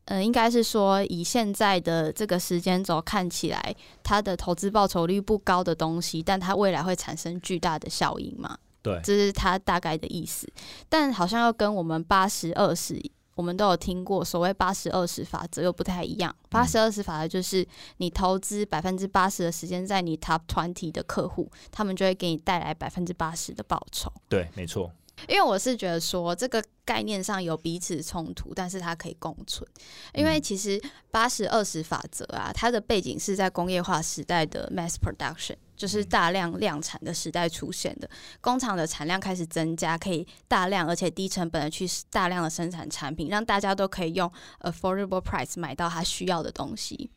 [0.05, 8.59] 呃，应该是说以现在的这个时间轴看起来，它的投资报酬率不高的东西，但它未来会产生巨大的效应嘛？
[8.83, 10.46] 对，这是它大概的意思。
[10.87, 13.00] 但好像又跟我们八十二十，
[13.37, 16.37] 我们都有听过所谓八十二十法则又不太一样。
[16.50, 24.12] 八十二十法则就是你投资百分之八十的时间在你 top twenty 的客户，他们就会给你带来百分之八十的报酬。
[24.29, 24.92] 对，没错。
[25.29, 29.68] 因为我是觉得说这个概念上有彼此冲突，但是它可以共存。
[30.14, 38.09] 因为其实八十二十法则啊，它的背景是在工业化时代的 mass production，就是大量量产的时代出现的，
[38.40, 47.11] 工厂的产量开始增加，可以大量而且低成本的去大量的生产产品，让大家都可以用 affordable price 买到他需要的东西。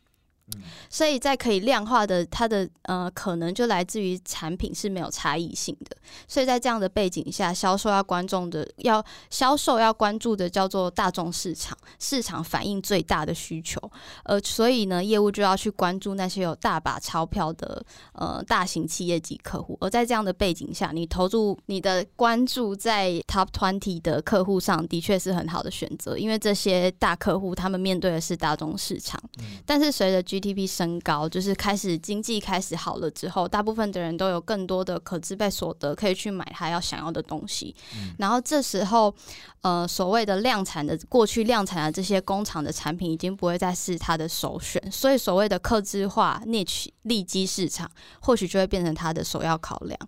[0.88, 5.96] 所以在可以量化的，它的呃可能就来自于产品是没有差异性的。
[6.26, 13.80] 所以在这样的背景下，销售要观众的要销售要关注的叫做大众市场，市场反应最大的需求。
[14.24, 19.76] 呃，所以呢，业务就要去关注那些有大把钞票的呃大型企业级客户。
[19.80, 29.20] 而在这样的背景下，你投入你的关注在 Top Twenty 的客户上的确是很好的选择，因为这些大客户他们面对的是大众市场。
[29.64, 37.74] 但是随着 GDP 升高，就是开始经济开始好了之后，大部分的人都有更多的可支配所得，可以去买他要想要的东西。
[38.18, 39.14] 然后这时候，
[39.60, 49.98] 呃，所谓的量产的过去量产的这些工厂的产品，已经不会再是他的首选，所以所谓的客制化 niche 利基市场，或许就会变成他的首要考量。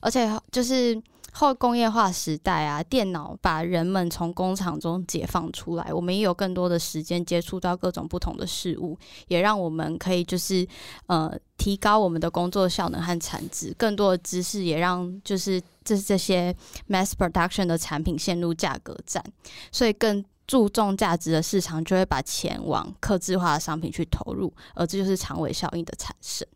[0.00, 1.02] 而且就是。
[1.38, 10.66] 后工业化时代啊，电脑把人们从工厂中解放出来，我们也有更多的时间接触到各种不同的事物，也让我们可以就是
[11.08, 13.74] 呃提高我们的工作效能和产值。
[13.76, 16.56] 更多的知识也让就是这这些
[16.88, 19.22] mass production 的产品陷入价格战，
[19.70, 26.48] 所以更注重价值的市场就会把钱往客制化的商品去投入，而这就是长尾效应的产生。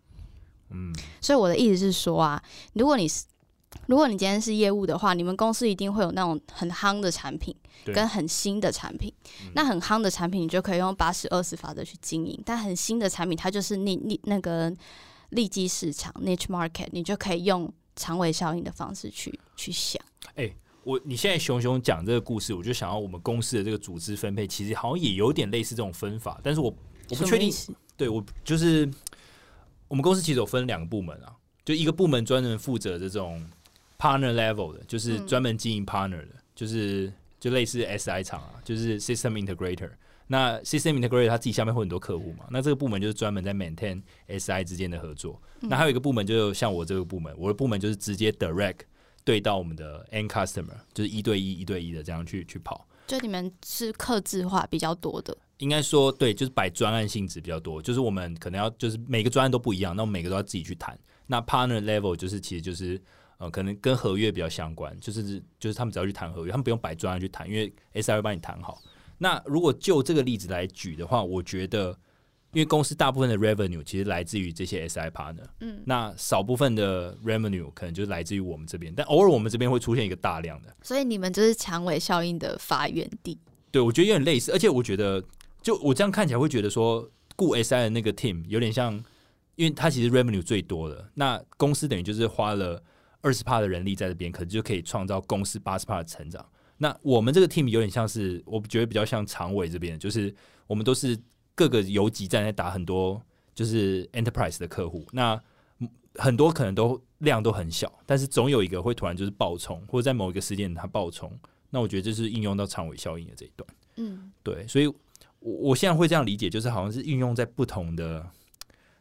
[0.71, 0.90] 嗯，
[1.21, 3.25] 所以我的意思是说啊，如果你是
[3.87, 7.54] 如果你今天是业务的话，你们公司一定会有那种很夯的产品，
[7.87, 9.12] 跟很新的产品。
[9.54, 14.72] 那很夯的产品，你就可以用八十二十法则去经营；但很新的产品，它就是你你那个
[15.30, 20.00] 利基市场 （niche market），你就可以用长尾效应的方式去去想。
[20.35, 20.52] 哎，
[20.85, 26.72] 我你现在熊熊讲这个故事，我就想到我们公司的这个组织分配，其实好像也有点类似这种分法，但是我
[27.09, 27.52] 我不确定。
[27.96, 28.88] 对我就是
[29.88, 33.42] 我们公司其实有分两个部门啊，就一个部门专门负责这种。
[34.00, 39.90] Partner level 的，就是专门经营 partner 的，就是就类似 SI 厂啊，就是 System Integrator。
[40.26, 45.38] 那 System Integrator 他自己下面会很多客户嘛，那这个部门就是专门在 maintain SI 之间的合作。
[45.60, 48.78] 那还有一个部门，就像我这个部门，我的部门就是直接 direct
[49.22, 52.88] 对到我们的 end customer，就是一对一、一对一的这样去去跑。
[53.06, 60.98] 就你们是客制化比较多的，应该说对，就是摆专案性质比较多，就是我们可能要就是每个专案都不一样，那我们每个都要自己去谈。
[61.26, 62.98] 那 partner level 就是其实就是。
[63.40, 68.83] 呃，可能跟合约比较相关，就是就是他们只要去谈合约，他们不用摆专案去谈，因为 S I 会帮你谈好。
[69.16, 71.88] 那如果就这个例子来举的话，我觉得，
[72.53, 83.38] 因为公司大部分的 revenue 其实来自于这些 S I partner，嗯，那少部分的 revenue 可能就是来自于我们这边，但偶尔我们这边会出现一个大量的，所以你们就是强尾效应的发源地。
[83.70, 85.24] 对，我觉得有点类似，而且我觉得，
[85.62, 89.03] 就我这样看起来会觉得说，雇 S I 的那个 team 有点像，
[89.57, 92.83] 因为他其实 revenue 最多的，那公司等于就是花了。
[93.22, 96.44] 二十帕的人力在这边，可能就可以创造公司八十帕的成长。
[96.78, 100.35] 那我们这个 team 有点像是，我觉得比较像常委这边，就是
[100.66, 101.18] 我们都是
[101.54, 103.22] 各个游击战在打很多，
[103.54, 105.06] 就是 enterprise 的客户。
[105.12, 105.38] 那
[106.14, 111.30] 很多可能都量都很小，但是总有一个会突然就是爆冲，或者在某一个时间它爆冲。
[111.68, 113.68] 那我觉得这是应用到长尾效应的这一段。
[113.96, 114.96] 嗯，对，所以我
[115.40, 118.26] 我现在会这样理解，就是好像是运用在不同的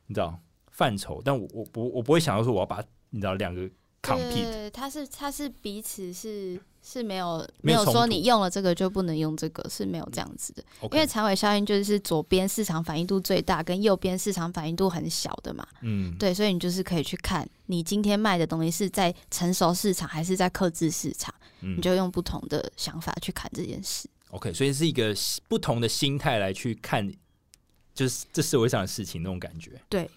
[0.08, 0.38] 你知道
[0.69, 3.69] 范畴，但我我不我不会想到说我要把你知道两个。
[4.01, 15.67] 对，它是它是彼此是是没有没有说你用了这个就不能用这个是没有这样子的，因为长尾效应就是左边市场反应度最大，跟右边市场反应度很小的嘛。
[15.81, 24.09] 嗯，对，所以你就是可以去看你今天卖的东西是在成熟市场还是在克制市场，你就用不同的想法去看这件事。
[24.29, 25.13] OK，所以是一个
[25.49, 27.05] 不同的心态来去看，
[27.93, 29.71] 就是这社会上的事情那种感觉。
[29.89, 30.09] 对，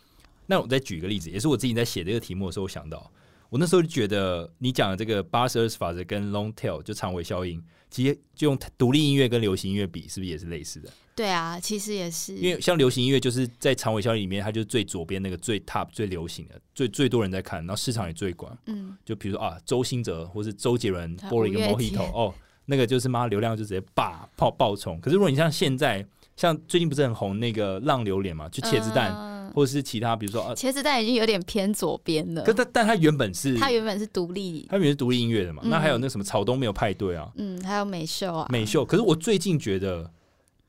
[0.46, 3.10] 那我再举一个例子，也是我自己在写这个题目的时候想到。
[3.52, 10.88] 我那时候就觉得，你讲的这个八十二十法则跟 long tail 就长尾效应，其实就用独立音乐跟流行音乐比，是不是也是类似的？
[11.14, 12.34] 对啊，其实也是。
[12.34, 18.56] 因为像流行音乐，就是在长尾效应里面，它就是最左边那个最 top 最流行的，最最多人在看，然后市场也最广。
[18.68, 22.32] 嗯，就比如说啊，周兴哲或是周杰伦播了一个 Mojito，哦，
[22.64, 24.98] 那个就是妈流量就直接爆爆爆冲。
[24.98, 26.02] 可是如果你像现在，
[26.36, 29.12] 像最近不是很红那个浪流脸嘛，就茄子蛋。
[29.54, 32.42] 或者是其他，比如说呃，茄子蛋已经有点偏左边了。
[32.42, 35.62] 可但但它原本是，它原本是独立，它原本是独立音乐的嘛。
[35.66, 37.30] 那还有那什么草东没有派对啊？
[37.36, 38.84] 嗯，还有美秀啊，美秀。
[38.84, 40.10] 可是我最近觉得，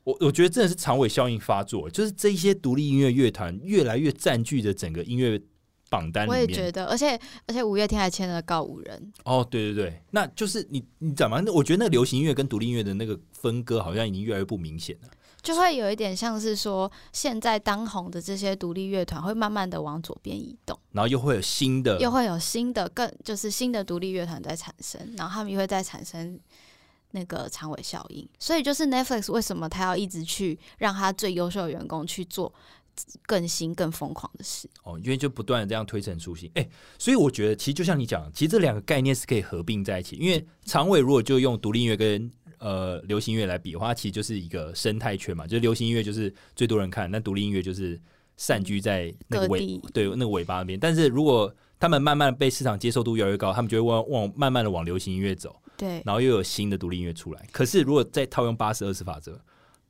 [0.04, 5.39] 我我觉得真的是长尾效应发作，就是这一些独立音乐乐团越来越占据着整个音乐
[5.89, 6.36] 榜单里我。
[6.36, 11.41] 也觉得，而且而且五月天还签了告五人，哦，对对对，那就是你你怎么？
[11.41, 15.10] 那我觉得那个流行音乐跟独立音乐的那个分割好像已经越来越不明显了。
[15.44, 26.40] 就会有一点像是说，现在当红的这些独立乐团会慢慢的往左边移动，然后又会有新的，又会有新的更就是新的独立乐团在产生，然后他们又会再产生
[27.12, 28.28] 那个长尾效应。
[28.40, 32.54] 所以就是 Netflix 为什么他要一直去让他最优秀的员工去做
[33.26, 34.70] 更新、更疯狂的事？
[34.84, 36.50] 哦，因为就不断的这样推陈出新。
[36.56, 36.66] 哎，
[36.98, 40.16] 所以我觉得其实就像你讲，其实这两个概念是可以合并在一起。
[40.16, 42.32] 因为长尾如果就用独立音乐跟
[42.63, 47.99] 呃流行音乐来比的话，其实就是一个生态圈嘛，就是流行音乐就是最多人看，那独立音乐就是
[48.38, 50.80] 散居在那个尾对那个尾巴那边。
[50.80, 55.62] 但是如果他们慢慢被市场接受度越来越高，他们就会往往慢慢的往流行音乐走。
[55.76, 57.45] 对，然后又有新的独立音乐出来。
[57.52, 59.38] 可是如果再套用八十二十法则，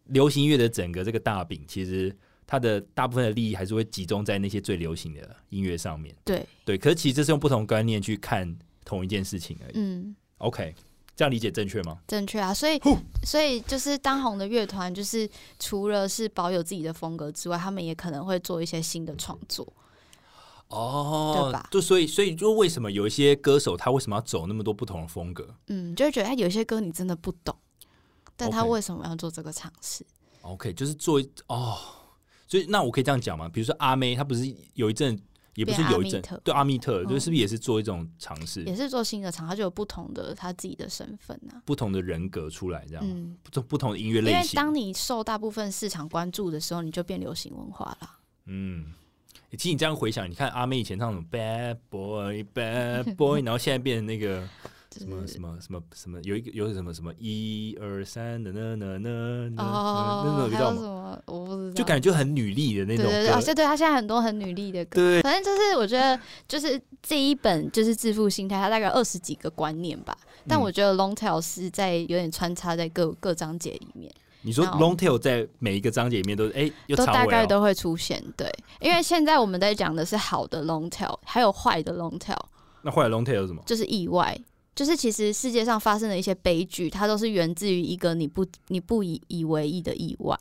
[0.05, 2.15] 流行音乐的整个这个大饼，其实
[2.47, 6.15] 它的大部分的利益还是会集中在那些最流行的音乐上面。
[6.25, 9.73] 对，对，可是其实这是用不同观念去看同一件事情而已。
[9.75, 10.15] 嗯。
[10.39, 10.73] OK，
[11.15, 11.99] 这样理解正确吗？
[12.07, 12.79] 正确啊，所以
[13.23, 19.71] 所以就是当红的乐团，就是除了是保有自己的风格之外，他们也可能会做一些新的创作。
[20.69, 27.55] 哦对吧就所以所以就为什么有一些歌手他为什么要走那么多不同的风格嗯，就会觉得哎，有些歌你真的不懂，
[28.35, 30.03] 但他为什么要做这个尝试
[30.41, 31.77] ？？OK，就是做哦，
[32.47, 33.47] 所以那我可以这样讲吗？
[33.47, 35.21] 比如说阿妹，她不是有一阵。
[35.55, 41.61] 也不是有一阵对阿密特，嗯就是不是也是做一种尝试，也是做新的尝，他就有不同的他自己的身份啊。
[41.65, 44.53] 不同的人格出来，这样，嗯，不不同的音乐类型因为。
[44.53, 48.09] 当你受大部分市场关注的时候，你就变流行文化了。
[48.45, 48.93] 嗯，
[49.51, 54.47] 其实你这样回想，你看阿妹以前唱什么 Bad Boy Bad Boy，然后现在变成那个
[54.99, 60.59] 什么什么什么什么，有一个有什么什么一二三的呢呢呢呢，那哦，还？
[60.59, 63.41] 有什么我不知道，就感觉就很女力的那种对对对，而歌。
[63.41, 70.17] 且对他现在很多很女力的歌，对，反正就是我觉得就是这一本就是致富心态，它大概二十几个观念吧。
[70.47, 78.21] 但嗯我觉得 long tail 是在有点穿插在各各章节里面，你说 Long Tail 在每一个章节里面都是哎，又都大概都会出现。
[78.35, 78.51] 对，
[78.81, 82.37] 因为现在我们在讲的是好的 long tail，还有坏的 long tail，
[82.81, 83.63] 那坏的 Long Tail 是什么？
[83.65, 84.37] 就是意外。
[84.75, 90.37] 就是其实世界上发生的一些悲剧，它都是源自于一个你不你不以以为意的意外。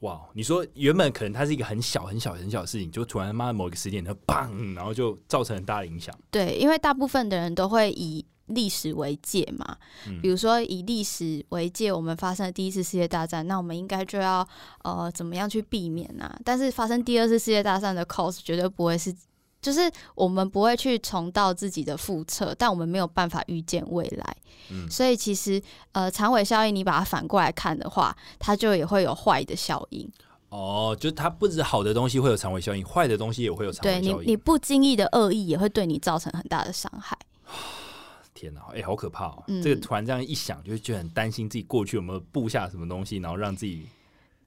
[0.00, 6.12] 哇，你说原本可能它是一个很小很小很小的事情，就突然妈某一个时点它砰，然后就造成很大的影响。
[6.30, 9.76] 对，因为大部分的人都会以历史为界嘛，
[10.08, 14.46] 嗯比如说以历史为界，我们发生了第一次世界大战，那我们应该就要
[14.82, 16.36] 呃怎么样去避免啊？
[16.44, 19.14] 但是发生第二次世界大战的 cause 绝对不会是，
[19.62, 24.36] 就是我们不会去重蹈自己的覆辙，但我们没有办法预见未来，
[24.70, 30.10] 嗯所以其实呃长尾效应，你把它反过来看的话，它就也会有坏的效应。
[30.48, 34.28] 哦，就是它不止好的东西会有长尾效应，坏的东西也会有长对你尾效，应。
[34.32, 37.16] 你不经意的恶意也会对你造成很大的伤害。
[38.34, 39.44] 天哪，哎、好可怕哦！
[39.46, 43.86] 嗯这个突然这样一想，就会觉得很担心自己过去有没有布下什么东西，然后让自己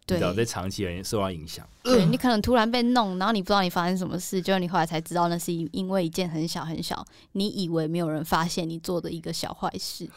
[0.08, 1.68] 你对知道在长期而言受到影响。
[1.82, 10.08] 对你可能突然被弄，然后你不知道你发生什么事，结果你后来才知道那是因因为一件很小很小，你以为没有人发现你做的一个小坏事。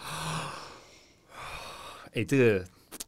[2.15, 2.65] 哎、这个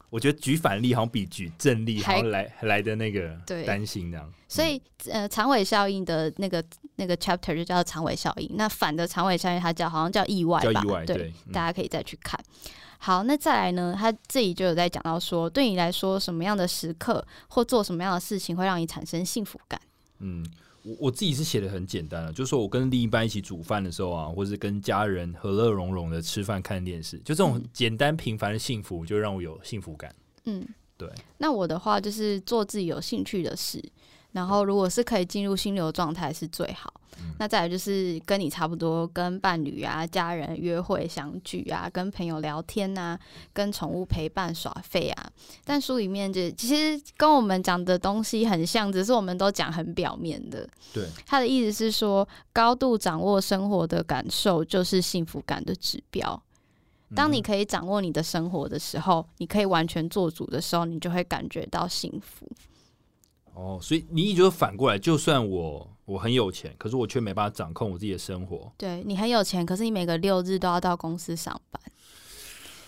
[0.09, 4.33] 我觉得举反例好像比举正例好还像来还来的那个对担心这样。
[4.49, 6.64] 所以呃，长尾效应的那个
[6.97, 10.73] 那个 chapter 就叫长尾效应，那反的长尾效应它叫好像叫意外吧？
[10.73, 12.38] 叫意外，对，大家可以再去看。
[13.03, 13.97] 好，那再来呢？
[13.99, 19.81] 他自己就有在讲到说，对你来说，什么样的时刻或做什么样的事情会让你产生幸福感？
[20.19, 20.45] 嗯，
[20.83, 30.15] 我我自己是写的很简单了，就是说我跟另一半一起煮饭的时候啊，或是跟家人和乐融融的吃饭看电视，就这种嗯简单平凡的幸福，就让我有幸福感。
[30.45, 30.63] 嗯，
[30.99, 31.09] 对。
[31.39, 33.83] 那我的话就是做自己有兴趣的事，
[34.33, 36.93] 然后如果是可以进入心流状态是最好。
[37.19, 43.19] 嗯那再来就是跟你差不多，跟伴侣啊、家人约会相聚啊，跟朋友聊天啊，
[43.53, 45.31] 跟宠物陪伴耍废啊。
[45.64, 50.66] 但书里面就其实跟我们讲的东西很像，只是我们都讲很表面的。
[50.95, 56.43] 对，他的意思是说，高度掌握生活的感受就是幸福感的指标。
[57.14, 62.47] 当你嗯可以掌握你的生活的时候，你可以完全做主的时候，你就会感觉到幸福。
[63.55, 68.73] 哦，所以你就是反过来，就算我我很有钱，可是我却没办法掌控我自己的生活。
[68.77, 71.83] 对你很有钱，可是你每个六日都要到公司上班，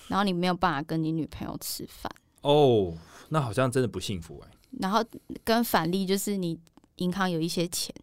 [0.09, 2.96] 然后你没有办法跟你女朋友吃饭，哦，
[3.29, 5.05] 那好像真的不幸福哎、然后
[5.44, 6.59] 跟反例就是你
[6.96, 7.94] 银行有一些钱，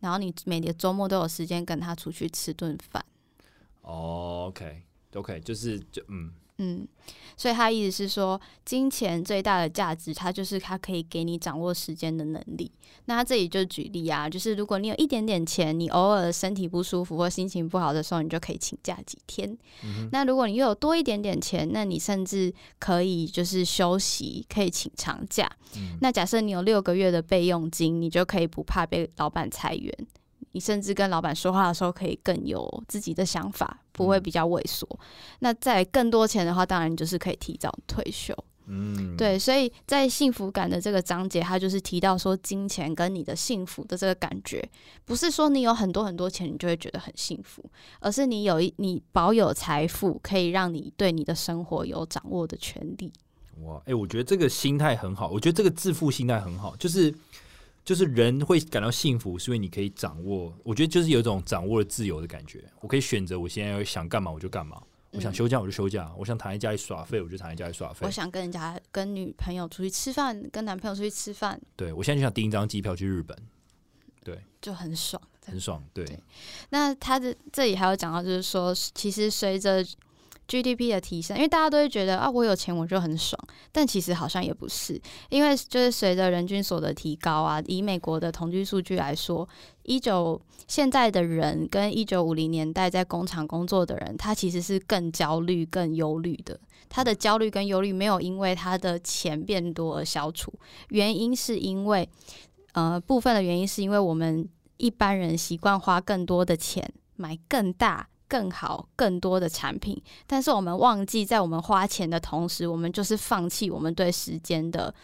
[0.00, 3.04] 然后你每个周末都有时间跟他出去吃顿饭。
[3.82, 4.82] 哦，OK
[5.14, 6.86] OK，就是就嗯，嗯，
[7.36, 12.70] 所以他意思是说，金钱最大的价值，它就是它可以给你掌握时间的能力。
[13.04, 19.56] 那他这里就举例啊，就是如果你有一点点钱，你偶尔身体不舒服或心情不好的时候，你就可以请假几天。
[20.10, 25.50] 那如果你又有多一点点钱，那你甚至可以就是休息，可以请长假。
[26.00, 29.94] 那假设你有六个月的备用金，你就可以不怕被老板裁员。
[30.52, 34.88] 你甚至跟老板说话的时候，可以更有自己的想法，不会比较萎缩。
[35.40, 38.32] 那在更多钱的话，当然就是可以提早退休。
[38.70, 44.62] 嗯，对，所以在幸福感的这个章节，它就是提到说，金钱跟你的幸福的这个感觉，
[45.04, 47.64] 不是说你有很多很多钱，你就会觉得很幸福，
[48.00, 53.12] 而是你有一你保有财富，可以让你对你的生活有掌握的权利。
[53.62, 57.12] 哇，哎，我觉得这个心态很好，我觉得这个致富心态很好，就是。
[57.88, 60.54] 就是人会感到幸福，是因为你可以掌握。
[60.62, 62.62] 我觉得就是有一种掌握了自由的感觉。
[62.82, 64.78] 我可以选择我现在想干嘛我就干嘛，
[65.12, 68.00] 我想休假我就休假，我想躺在家里耍废我就躺在家里耍废。
[68.04, 71.58] 我想跟人家跟女朋友出去吃饭，跟男朋友出去吃饭。
[71.76, 73.34] 对，我现在就想订一张机票去日本。
[74.22, 75.82] 对，就很爽，很爽。
[75.94, 76.04] 对。
[76.68, 79.82] 那他的这里还有讲到，就是说，其实随着。
[80.48, 83.38] GDP 的提升，因为大家都会觉得啊，我有钱我就很爽，
[83.70, 89.46] 但其实好像也不是，因为就是随着人均所得提高啊，以美国的统计数据来说，
[89.82, 96.58] 一九现在的人跟一九五零年代在工厂工作的人，他其实是更焦虑、更忧虑的。
[96.88, 100.50] 他的焦虑跟忧虑没有因为他的钱变多而消除，
[100.88, 102.08] 原因是因为
[102.72, 108.08] 呃部分的原因是因为我们一般人习惯花更多的钱买更大。
[108.28, 114.94] 更好、更多的产品，但是我们忘记，在我们花钱的同时，我们就是放弃我们对时间的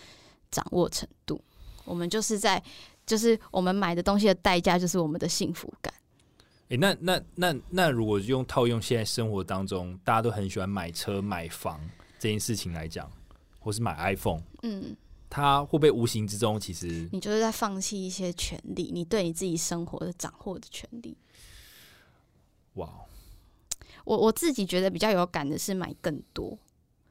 [0.50, 1.40] 掌握程度。
[1.84, 2.62] 我们就是在，
[3.04, 5.92] 就是我们买的东西的代价，就是我们的幸福感。
[6.68, 11.78] 诶，那那那那，如果用套用现在生活当中，大家都很喜欢买车、买房
[12.18, 13.10] 这件事情来讲，
[13.60, 14.96] 或是买 iPhone，嗯，
[15.28, 21.16] 它会不会无形之中，其实你就是在放弃一些权利，你对你自己生活的掌握的权利。
[22.74, 22.88] 哇！
[24.04, 26.58] 我我自己觉得比较有感的是买更多，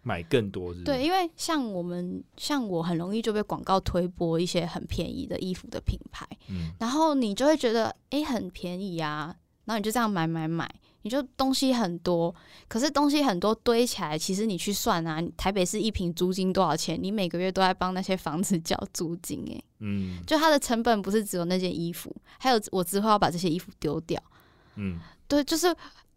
[0.04, 0.84] 买更多是？
[0.84, 9.36] 对，因为像我们像我很容易就被广告推播一些很便宜的衣服的品牌，嗯，然后你就会觉得哎很便宜啊，
[9.66, 10.70] 然后你就这样买买买，
[11.02, 12.34] 你就东西很多，
[12.68, 17.02] 可是东西很多堆起来，其实你去算啊，台北市一平租金多少钱？
[17.02, 24.22] 你每个月都在帮那些房子交租金，哎，嗯，就它的成本不是只有那件衣服，还有我之后要把这些衣服丢掉，
[24.76, 25.76] 嗯，对，就是。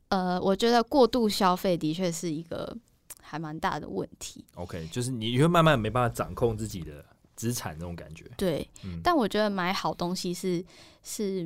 [0.09, 2.77] 呃，我觉得过度消费的确是一个
[3.21, 4.45] 还蛮大的问题。
[4.55, 7.05] OK，就是你会慢慢没办法掌控自己的
[7.35, 8.31] 资产那种感觉。
[8.37, 8.69] 对，
[9.03, 10.65] 但我觉得买好东西是
[11.03, 11.45] 是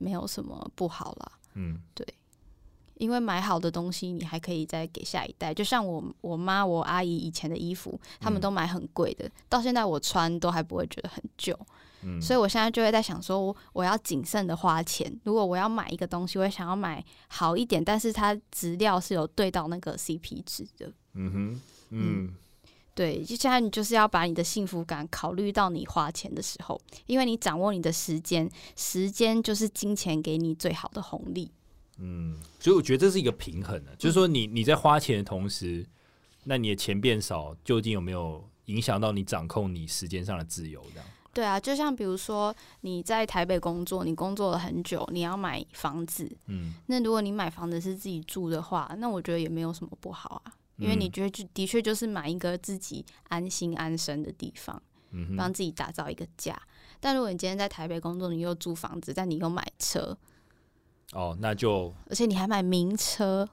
[0.00, 1.32] 没有什么不好啦。
[1.54, 2.06] 嗯，对，
[2.94, 5.54] 因为买好的东西你还可以再给下一代。
[5.54, 11.56] 就像我我妈我阿姨以前的衣服，他们都买很贵的，到现在我穿都还不会觉得很旧。
[12.20, 15.14] 所以，我现在就会在想说，我我要谨慎的花钱。
[15.24, 20.92] 如果我要买一个东西，我想要买好一点，但是它质料是有对到那个 CP 值的。
[21.12, 22.34] 嗯哼，嗯，
[22.94, 31.50] 对，就现在你就是要把你的幸福感考虑到你花钱的时候，因为你掌握你的时间，时间就是金钱给你最好的红利。
[31.98, 35.86] 嗯，所以我觉得这是一个平衡的，就是说你你在花钱的同时，
[36.44, 40.82] 那你的钱变少，究竟有没有影响到你掌控你时间上的自由？
[40.94, 41.06] 这样。
[41.40, 54.82] 对啊，就像比如说你在台北工作，你工作了很久，你要买房子，嗯，那如果你买房子是自己住的话，那我觉得也没有什么不好啊，因为你觉得就的确就是买一个自己安心安身的地方，
[55.12, 56.54] 嗯，帮自己打造一个家。
[57.00, 60.14] 但如果你今天在台北工作，你又租房子，但你又买车，
[61.12, 63.48] 哦，那就而且你还买名车，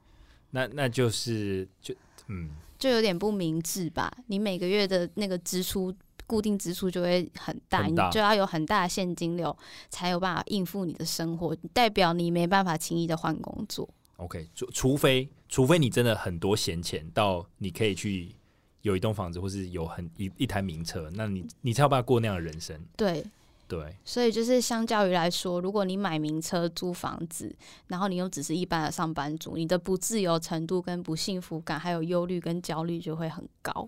[0.50, 1.96] 那那就是就
[2.28, 4.12] 嗯，就有点不明智吧？
[4.26, 5.96] 你每个月的那个支出。
[6.28, 9.58] 固定支出就会很大，你就要有很大的现金流，
[9.90, 11.56] 才有办法应付你的生活。
[11.74, 13.88] 代表你没办法轻易的换工作。
[14.18, 18.36] OK，除除非除非你真的很多闲钱，到你可以去
[18.82, 22.80] 有一栋房子，或是有很一一台名车，那你你才有办法过那样的人生。
[22.96, 23.24] 对
[23.68, 27.54] 对，所以就是相较于来说，如果你买名车、租房子，
[27.88, 33.86] 然后你又只是一般的上班族，你的不自由程度、跟不幸福感，还有忧虑跟焦虑就会很高。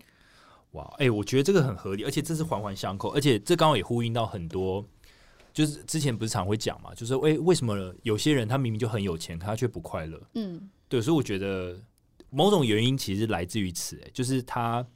[0.72, 4.86] 哇，哎，我觉得这个很合理，而且这是环环相扣，而且这刚好也呼应到很多，
[5.52, 10.22] 就是之前不是常会讲嘛，就是哎，为什么有些人他明明就很有钱，他却不快乐？
[10.34, 11.76] 嗯，对，所以我觉得
[12.30, 14.86] 某种原因其实来自于此，哎，就是他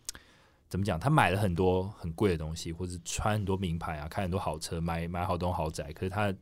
[0.68, 6.32] 怎么讲，他买了很多很贵的东西，或者穿很多名牌啊，开很多好车，买买好多豪宅，可是他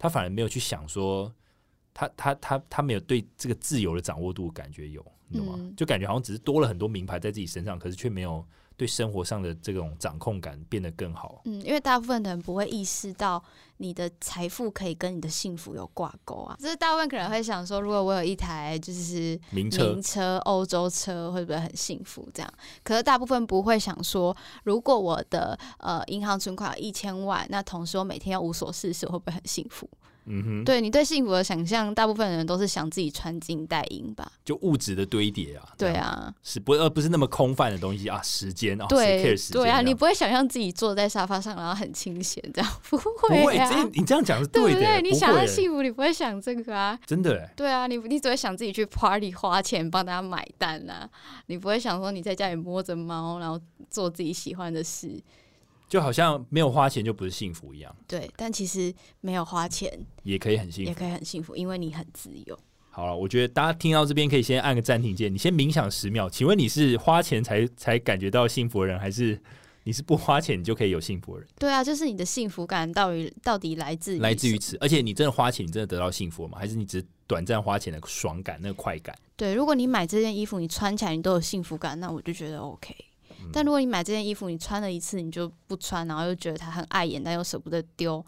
[0.00, 1.32] 他反而没有去想说，
[1.94, 5.72] 他他他他没有对这个自由的掌握度感觉有，你懂吗？
[5.76, 8.44] 就感觉好像只是多了很多名牌在自己身上，可是却没有。
[8.80, 11.42] 对生活上的这种掌控感变得更好。
[11.44, 13.44] 嗯，因为大部分的人不会意识到
[13.76, 16.56] 你的财富可以跟你的幸福有挂钩啊。
[16.58, 22.26] 就是大部分可能会想说，如果我有一台就是名车、名车、欧洲车，会不会很幸福？
[22.32, 22.50] 这样，
[22.82, 29.86] 可是大部分不会想说，如果我的呃银行存款有一千万，那同时我每天要无所事事，会不会很幸福？
[30.26, 34.30] 嗯哼，对你对幸福的想象，大部分人都是想自己穿金戴银吧？
[34.44, 35.68] 就物质的堆叠啊。
[35.76, 38.20] 对啊，是不而不是那么空泛的东西啊？
[38.22, 43.88] 时间啊，对对啊，你不会想象自己坐在沙发上，然后很清闲这样，不会啊？
[43.94, 46.98] 你这样讲是对的，你想要幸福，你不会想这个啊？
[47.06, 47.48] 真的？
[47.56, 51.08] 对啊，你你只会想自己去 party 花钱帮大家买单啊，
[51.46, 55.20] 你不会想说你在家里摸着猫，然后做自己喜欢的事。
[55.90, 57.94] 就好像没有花钱就不是幸福一样。
[58.06, 62.58] 对，但其实没有花钱也可以很幸福，也可以很幸福，因为你很自由。
[62.90, 66.30] 好了，我觉得大家听到这边可以先按个暂停键，你先冥想十秒。
[66.30, 69.40] 请问你是花钱才才感觉到幸福的人，还是
[69.82, 71.48] 你是不花钱你就可以有幸福的人？
[71.58, 76.56] 对啊，就是你的幸福感到底到底来自来自于此，而且你真的花钱，你真的得到幸福吗？
[76.56, 79.16] 还是你只是短暂花钱的爽感，那个快感？
[79.36, 82.94] 对，如果你买这件衣服，你穿起来你都有幸福感，那我就觉得 OK。
[83.52, 88.24] 但如果你买这件衣服，你穿了一次你就不穿，然后又觉得它很碍眼，但又舍不得丢，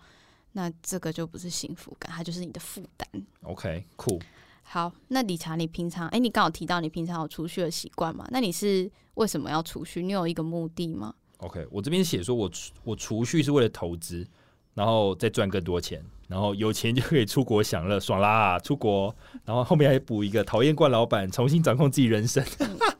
[0.52, 3.08] 那这个就不是幸福感，它就是你的负担。
[3.42, 4.20] OK，酷。
[4.62, 8.26] 好，那理查，你平常哎，你刚好提到你平常有储蓄的习惯嘛？
[8.30, 10.02] 那你是为什么要储蓄？
[10.02, 12.50] 你有一个目的吗？OK，我这边写说我
[12.84, 14.26] 我储蓄是为了投资，
[14.74, 16.02] 然后再赚更多钱。
[16.28, 18.58] 然后有钱就可以出国享乐，爽啦！
[18.58, 19.14] 出国，
[19.44, 22.42] 然后后面还补一个讨厌惯老板，重新掌控自己人生。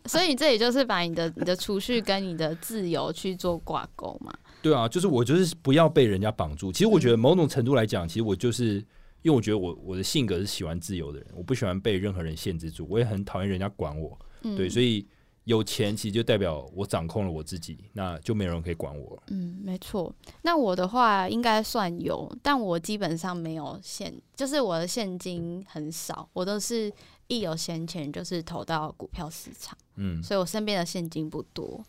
[0.07, 4.33] 所以你这也就是把你的你的储蓄跟你的自由去做挂钩嘛？
[4.61, 6.71] 对啊，就是我就是不要被人家绑住。
[6.71, 8.75] 其实我觉得某种程度来讲，其实我就是
[9.23, 14.19] 因为我觉得我我的性格是喜欢自由的人，我不喜欢被任何人限制住，我也很讨厌人家管我。
[14.57, 15.07] 对，所以。
[15.45, 19.23] 有钱其实就代表我掌控了我自己，那就没有人可以管我了。
[19.29, 20.15] 嗯，没错。
[20.43, 26.93] 那我的话应该算有，但我基本上没有现，就是我的现金很少，我都是
[27.27, 29.77] 一有闲钱就是投到股票市场。
[29.97, 31.85] 嗯，所以我身边的现金不多。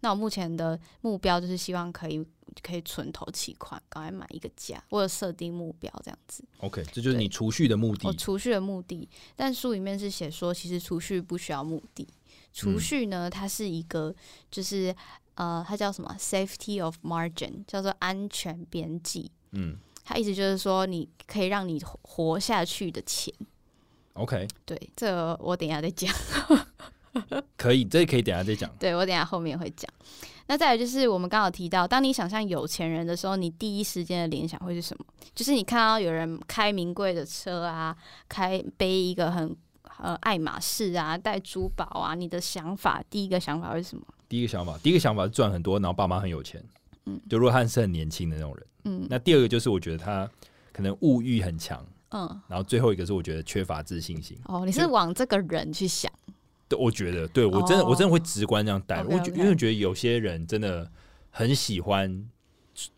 [0.00, 2.24] 那我目前的目标就是希望可以
[2.62, 4.80] 可以存投期款，赶快买一个家。
[4.90, 6.44] 我有设定目标这样子。
[6.58, 8.06] OK，这就是你储蓄的目的。
[8.06, 12.06] 我储蓄的目的，但书里面是写说，其实储蓄不需要目的。
[12.58, 14.12] 储蓄呢，它是一个，
[14.50, 14.92] 就是
[15.36, 19.30] 呃，它叫什么？Safety of margin，叫做安全边际。
[19.52, 23.32] 嗯，它意思就是说，你可以让你活下去的钱。
[24.14, 26.12] OK，对，这我等下再讲。
[27.56, 28.68] 可以，这可以等下再讲。
[28.80, 29.88] 对我等下后面会讲。
[30.48, 35.04] 那再来就是我们刚好提到，当你想象有钱人的时候，你第一时间的联想会是什么？
[35.32, 37.96] 就是你看到有人开名贵的车啊，
[38.28, 39.56] 开背一个很。
[40.00, 44.04] 呃，爱马仕啊，戴珠宝啊，你的想法，第一个想法是什么？
[44.28, 46.62] 第一个想法，第一个想法是赚很多，然后爸妈很有钱。
[47.06, 48.66] 嗯，就如果他是很年轻的那种人。
[48.84, 50.28] 嗯，那第二个就是我觉得他
[50.72, 51.84] 可能物欲很强。
[52.10, 54.38] 嗯，然后最后一个是我觉得缺乏自信心。
[54.44, 56.10] 哦，你是往这个人去想？
[56.68, 59.02] 对，我觉得，对我真的，我真的会直观这样带。
[59.02, 60.90] 我觉，因为觉得有些人真的
[61.30, 62.28] 很喜欢，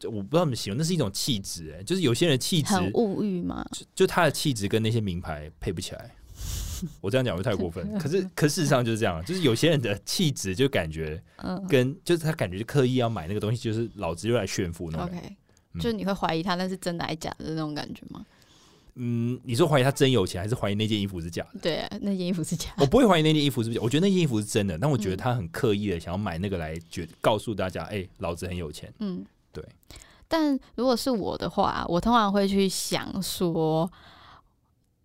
[0.05, 6.15] 我不知道怎么形容，那是一种气质，哎，就是有些人气质物欲嘛，就他的气质跟那些名牌配不起来。
[7.01, 15.07] 我这样讲会太过分， 可是，可事实上就是这样，就是有些人的气质就感觉，嗯，跟就是他感觉刻意要买那个东西，就是老子又来炫富那种。
[15.07, 15.37] OK，
[15.75, 18.25] 就是你会怀疑他那是真的还是假的那种感觉吗？
[18.97, 21.61] 嗯，你说怀疑他真有钱，还是怀疑那件衣服是假的？
[21.61, 22.77] 对，那件衣服是假的。
[22.79, 28.93] 我不会怀疑那件衣服是不假，我觉得那件衣服是真的，但我觉得他很刻意的想要买那个来，觉告诉大家，哎，老子很有钱。
[28.99, 29.65] 嗯，对。
[30.29, 33.91] 但如果是我的话，我通常会去想说。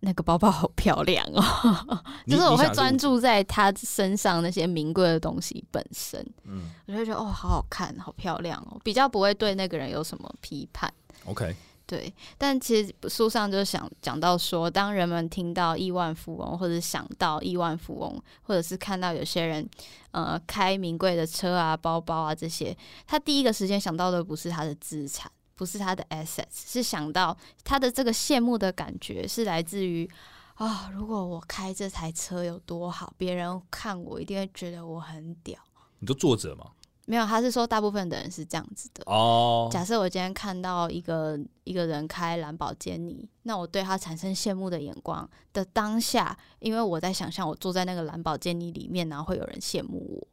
[0.00, 10.92] 那个包包好漂亮哦， 就是我会专注在他身上那些名贵的东西本身，嗯，我就会觉得哦，好好看，好漂亮哦，比较不会对那个人有什么批判。
[11.24, 19.68] OK，对，但其实书上就想讲到说，当人们听到亿万富翁，或者想到亿万富翁，或者是看到有些人
[20.10, 22.76] 呃开名贵的车啊、包包啊这些，
[23.06, 25.30] 他第一个时间想到的不是他的资产。
[25.56, 30.08] 不是他的 assets，是想到他的这个羡慕的感觉是来自于
[30.54, 35.58] 啊，如果我开这台车有多好，别人看我一定会觉得我很屌。
[35.98, 36.70] 你就作者吗？
[37.08, 39.68] 没有，他是说大部分的人是这样子的哦。
[39.70, 50.26] 假设我今天看到一个一个人开兰博基尼，那我对他产生羡慕的眼光的当下，因为我在想象我坐在那个兰博基尼里面，然后会有人羡慕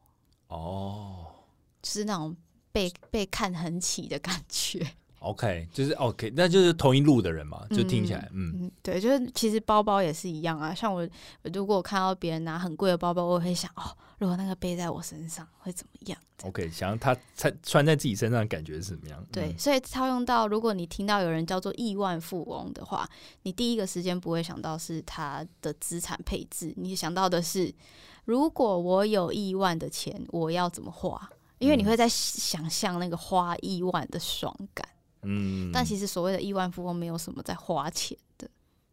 [0.48, 0.56] 我。
[0.56, 1.28] 哦，
[1.82, 2.36] 就是那种
[2.72, 4.96] 被被看很起的感觉。
[5.24, 10.74] OK，就是 OK，那就是同一路的人嘛，就听起来，嗯，对，就是其实包包也是一样啊。
[10.74, 11.08] 像我，
[11.54, 19.26] 如果我看到别人拿很贵的包包，我会想，哦，如果那个背在我身上会怎么样？OK，想他穿穿在自己身上的感觉是怎么样？
[19.32, 23.10] 对，所以套用到，如果你听到有人叫做亿万富翁的话，
[23.44, 27.74] 你第一个时间不会想到是他的资产配置，你想到的是，
[28.26, 31.30] 如果我有亿万的钱，我要怎么花？
[31.60, 34.86] 因为你会在想象那个花亿万的爽感。
[35.24, 38.50] 嗯，但其实所谓的亿万富翁没有什么在花钱的。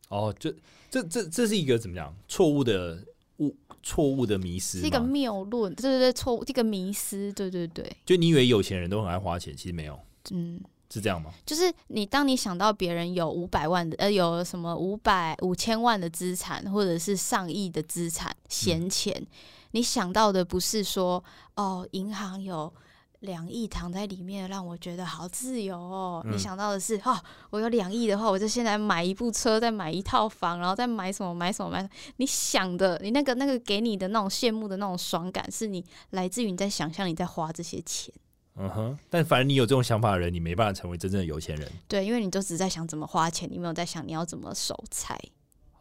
[0.09, 0.55] 哦，这
[0.91, 2.15] 这这这是一个怎么讲？
[2.27, 3.05] 错误的
[3.37, 7.97] 误错误的迷失，是一个谬论，对对对，错误这个迷失，对对对。
[8.05, 9.99] 就你以为有钱人都很爱花钱，其实没有，
[10.33, 10.61] 嗯，
[10.93, 11.33] 是这样吗？
[11.47, 19.25] 就是你当你想到别人有五百万的，呃，有什么五百五千万的资产，或者是上亿的资产闲钱，
[19.71, 21.23] 你想到的不是说
[21.55, 22.73] 哦，银行有。
[23.21, 26.25] 两亿躺在里面，让我觉得好自由哦。
[26.31, 27.19] 你想到的是，哦，
[27.51, 31.91] 我有两亿的话，我就现在买一部车，再买一套房，然后再买什么买什么买什么。
[32.17, 38.13] 你想的，你那个那个给你的那种羡慕的那种爽感，是你来自于你在想象你在花这些钱。
[38.57, 41.71] 嗯哼，但反正你有这种想法的人，你没办法成为真正的有钱人。
[41.87, 45.19] 对，因为你都只在想怎么花钱，你没有在想你要怎么守财。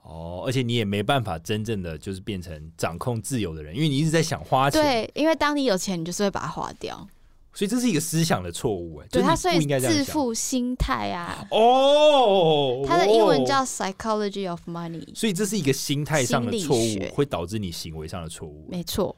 [0.04, 4.82] 哦，而且你也没办法真正的就是变成掌控自由的人，因为你一直在想花钱。
[4.82, 7.08] 对，因为当你有钱，你就是会把它花掉。
[7.60, 19.14] 所以这是一个思想的错误，哎，对他所以自负心态啊，哦，它的英文叫 psychology of money，所以这是一个心态上的错误，会导致你行为上的错误，没错。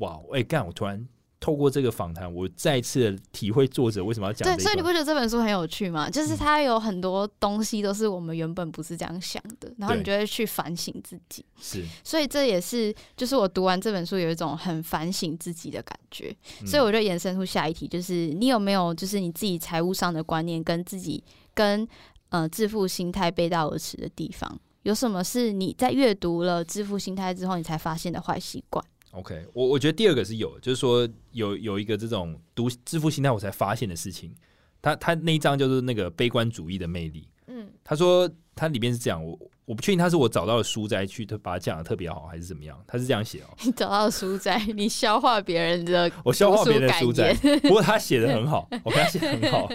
[0.00, 1.02] 哇，哎，干，我突然。
[1.40, 4.48] 透过这个访谈，我再次的体会作者为什么要讲。
[4.48, 6.10] 对，所以你不觉得这本书很有趣吗？
[6.10, 11.44] 就是它有很多东西都是我们原本不是这样想的，然后你就会去反省自己。
[11.60, 16.34] 是，所以这也是就是我读完这本书有一种很反省自己的感觉。
[16.66, 21.22] 所以我就延伸出下一题，就是你有没有就是你自己财务上的观念跟自己
[21.54, 21.86] 跟
[22.30, 24.58] 呃致富心态背道而驰的地方？
[24.82, 28.82] 有什么是你在阅读了致富心态之后你才发现的坏习惯
[29.12, 34.34] ？OK，我我觉得第二个是有，就是说有有一个这种读致富心态，我才发现的事情。
[34.80, 37.28] 他他那一章就是那个悲观主义的魅力。
[37.48, 42.78] 嗯，他说他里面是这样，我我不确定他是我找到了书斋去，他把它讲的特别好，还是怎么样？
[42.86, 43.46] 他是这样写哦。
[43.64, 47.34] 你找到书斋，你消化别人的， 我消化别人的书斋。
[47.62, 49.68] 不过他写的很好，我看他写的很好。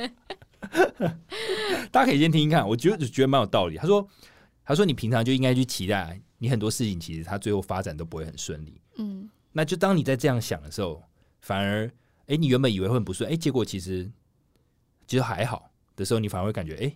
[1.92, 3.76] 大家可以先听听看，我觉得觉得蛮有道理。
[3.76, 4.08] 他说
[4.64, 8.80] 他说你平常就应该去期待，你很多事情其实他最后发展都不会很顺利。
[8.96, 9.30] 嗯。
[9.52, 11.02] 那就当你在这样想的时候，
[11.42, 11.92] 反而，
[12.28, 14.12] 哎，你原本以为会很不顺，哎，结果其实
[15.06, 16.96] 其实还好的时候，你反而会感觉，哎，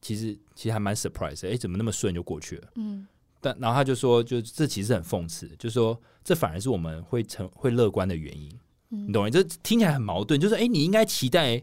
[0.00, 2.68] 其实其实还蛮 surprise，哎，怎么那么顺就过去了？
[2.74, 3.06] 嗯。
[3.42, 8.50] 但然后他就说，就这其实很讽刺，就是说这反而是我们会成会乐观的原因。
[8.88, 9.30] 你懂吗？
[9.30, 11.62] 这听起来很矛盾，就是哎，你应该期待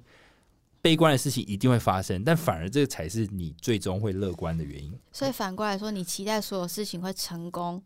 [0.82, 4.98] 悲观的事情一定会发生，但反而这个才是你最终会乐观的原因。
[5.12, 7.84] 所以反过来说，你期待所有事情会成功，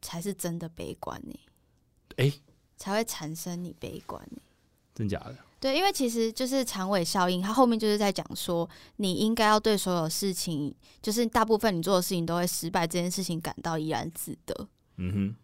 [0.00, 1.38] 才是真的悲观呢？
[2.16, 2.32] 哎，
[2.76, 4.26] 才会产生你悲观
[4.94, 5.36] 真假的？
[5.58, 14.68] 对，因为其实就是长尾效应，它后面就是在讲说，你应该要对所有事情，就是大部分你做的事情都会失败，这件事情感到怡然自得。
[14.96, 15.36] 嗯哼，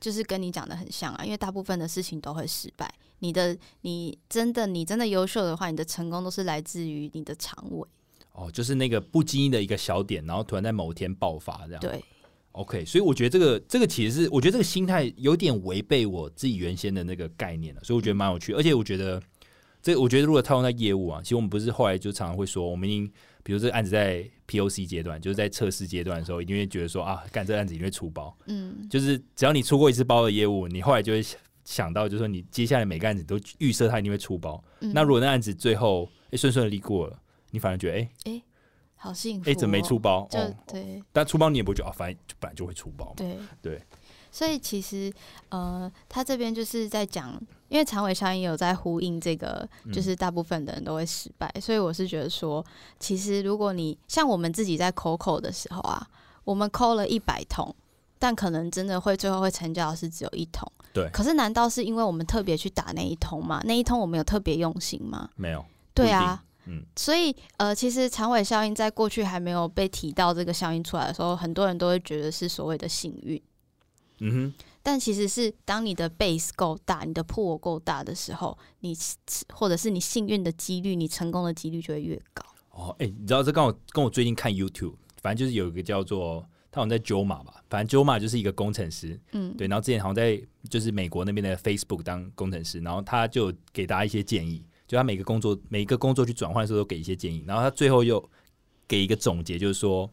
[0.00, 2.92] 就是跟你讲的很像啊，因为大部分的事情都会失败。
[3.20, 7.86] 你的，你真的，你真的优秀的话，你的成功都是来自于你的长尾。
[8.32, 12.02] 哦，就是那个不经意的一个小点，然后突然在某一天爆发，这样对。
[12.52, 18.52] OK，所以我觉得这个这个其实是，我觉得这个心态有点违背我自己原先的那个概念了，所以我觉得蛮有趣。
[18.52, 19.20] 而且我觉得，
[19.82, 23.10] 这我觉得如果套用在业务啊，其实我们不是后来就常常会说，我们已经
[23.42, 28.36] 比如这个案子在 POC 阶段，就是在测试阶段的时候，一定会觉得说啊，干这个案子一定会出包。
[28.46, 31.24] 嗯，就是只要你出过一次包的业务，你后来就会
[31.64, 34.62] 想到，就是说你接下来每个案子都预设它一定会出包。
[34.78, 37.18] 那如果那案子最后哎顺顺利过了，
[37.50, 38.42] 你反而觉得哎哎。
[39.02, 39.50] 好幸福！
[39.50, 40.28] 哎，怎么没出包？
[40.30, 43.12] 就对，但出包你也不会觉得啊，反正本来就会出包。
[43.16, 43.82] 对对，
[44.30, 45.12] 所以其实
[45.48, 47.32] 呃，他这边就是在讲，
[47.68, 51.52] 因为长尾效应有在呼应这个，就是大部分的人都会失败。
[51.60, 52.64] 所以我是觉得说，
[53.00, 56.06] 其实如果你像我们自己在口口的时候啊，
[56.44, 57.74] 我们扣了一百桶，
[58.20, 60.70] 但可能真的会最后会成交的是只有一桶。
[60.92, 61.10] 对。
[61.12, 63.60] 可是难道是因为我们特别去打那一桶吗？
[63.64, 65.28] 那一桶我们有特别用心吗？
[65.34, 65.64] 没有。
[65.92, 66.40] 对啊。
[66.66, 73.42] 嗯，所以呃，其实长尾效应在过去还没有被提到这个效应出来的时候，很多人都会觉得是所谓的幸运。
[74.20, 74.54] 嗯哼，
[74.84, 78.96] 但其实是当你的 base 够大，你的破够大的时候，你
[79.52, 82.44] 或者是你幸运的几率，你成功的几率就会越高。
[82.70, 90.40] 哦，哎，你知道这跟我跟我最近看 YouTube，反正就是有一个叫做他好像在 Joma 吧，反正 Joma 就是一个工程师，嗯，对，然后之前好像在
[90.70, 94.64] 就是美国那边的 Facebook 当工程师，然后他就给大家一些建议。
[94.92, 98.22] 就他每个工作每一个工作去转换的时候都给一些建议，然后他最后又
[98.86, 100.06] 给一个总结，就是说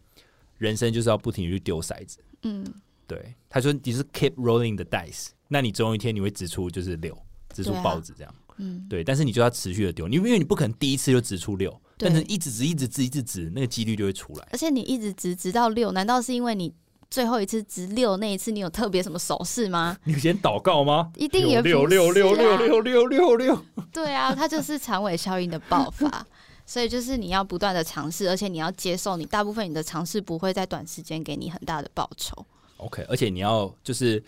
[0.57, 2.19] 人生就是要不停去丢骰子。
[2.43, 2.65] 嗯，
[3.05, 7.13] 对，他说你是 keep rolling the dice，那你总有一天你会指出就是六，
[7.53, 8.33] 指出豹子这样。
[8.55, 14.47] 嗯，对，但是你就要持续的丢，你因为你不可能第一次就指出六，但是一直指一直指一直指，那个几率就会出来。
[14.53, 16.73] 而且你一直指直到六，难道是因为你
[17.09, 19.97] 最后一次值六那一次你有特别什么手势吗？
[20.05, 21.11] 你先祷告吗？
[21.15, 23.65] 一定也六六六六六六六六。
[23.91, 26.25] 对啊，它就是长尾效应的爆发，
[26.65, 32.45] 所以就是你要不断的尝试，而且你要接受你大部分你的尝试不会在短时间给你很大的报酬。
[32.77, 34.23] OK，而且你要就是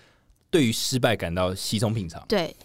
[0.50, 2.24] 对于失败感到稀松平常。
[2.28, 2.56] 对。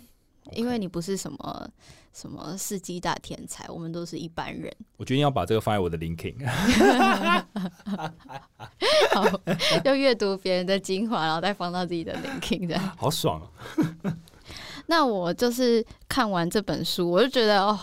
[0.53, 1.69] 因为你不是什么
[2.17, 4.75] 什么世纪大天才，我们都是一般人。
[4.97, 6.35] 我决定要把这个放在我的 linking，
[9.13, 9.41] 好，
[9.85, 13.39] 要阅读别人的精华，然后再放到自己的 linking 的，好爽
[14.03, 14.17] 啊！
[14.87, 17.79] 那我就是看完这本书，我就觉得哦。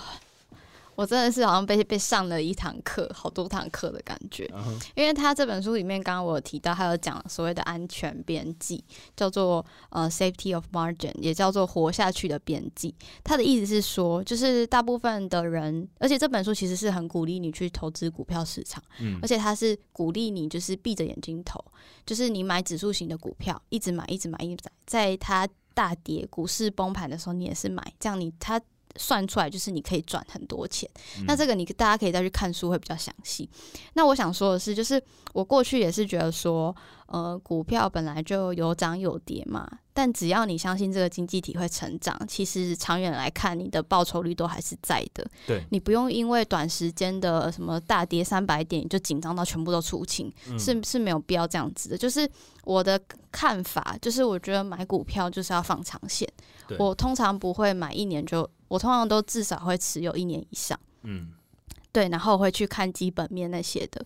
[0.96, 4.50] 我真的是好像被被上了一堂课，好多堂课的感觉。
[4.96, 8.84] 因为他这本书里面，刚刚我有提到，他有讲所谓的安全边际，
[9.16, 12.94] 叫做呃 safety of margin，也叫做活下去的边际。
[13.24, 18.84] 他的意思是说，就是大部分的人，而且这本书其实是很鼓励你去投资股票市场，
[19.22, 21.64] 而且他是鼓励你就是闭着眼睛投，
[22.06, 28.62] 就是你买指数型的股票，一直买，一直买，一直买，在它大跌、股市崩盘的时候，你也是买，这样你他。
[28.96, 30.89] 算出来就是你可以赚很多钱，
[31.26, 33.50] 那这个你大家可以再去看书会比较详细。
[33.94, 35.02] 那我想说的是，就是
[35.34, 36.76] 我过去也是觉得说，
[37.08, 45.26] 呃，股票本来就有涨有跌嘛，但只要你相信这个经济体会成长，其实长远来看，你的报酬率都还是在的。
[45.48, 51.98] 对，你不用因为短时间的什么大跌三百点就紧张到全部都出清，是是没有必要这样子的。
[51.98, 52.30] 就是
[52.64, 53.00] 我的
[53.32, 56.28] 看法，就是我觉得买股票就是要放长线。
[56.80, 58.48] 我通常不会买一年就。
[58.74, 61.32] 我通常都至少会持有一年以上，嗯，
[61.91, 64.03] 对，然后会去看基本面那些的。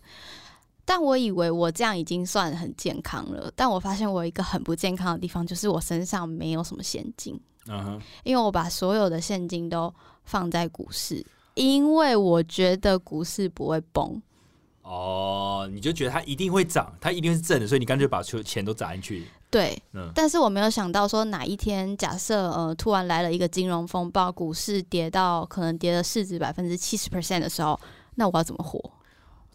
[0.84, 9.94] 但我以为我这样已经算很健康了，但我发现我一个很不健康的地方就是我身上没有什么现金，嗯哼，因为我把所有的现金都
[10.26, 14.22] 放在股市，因为我觉得股市不会崩。
[14.88, 19.28] 哦，你就觉得它一定会涨，它一定是正的，所以你干脆把钱钱都砸进去。
[19.50, 27.80] 对，嗯但是我没有想到说哪一天，假设呃突然来了一个金融风暴，股市跌到可能跌了市值百分之七十 percent 的时候，
[28.16, 28.80] 那我要怎么活？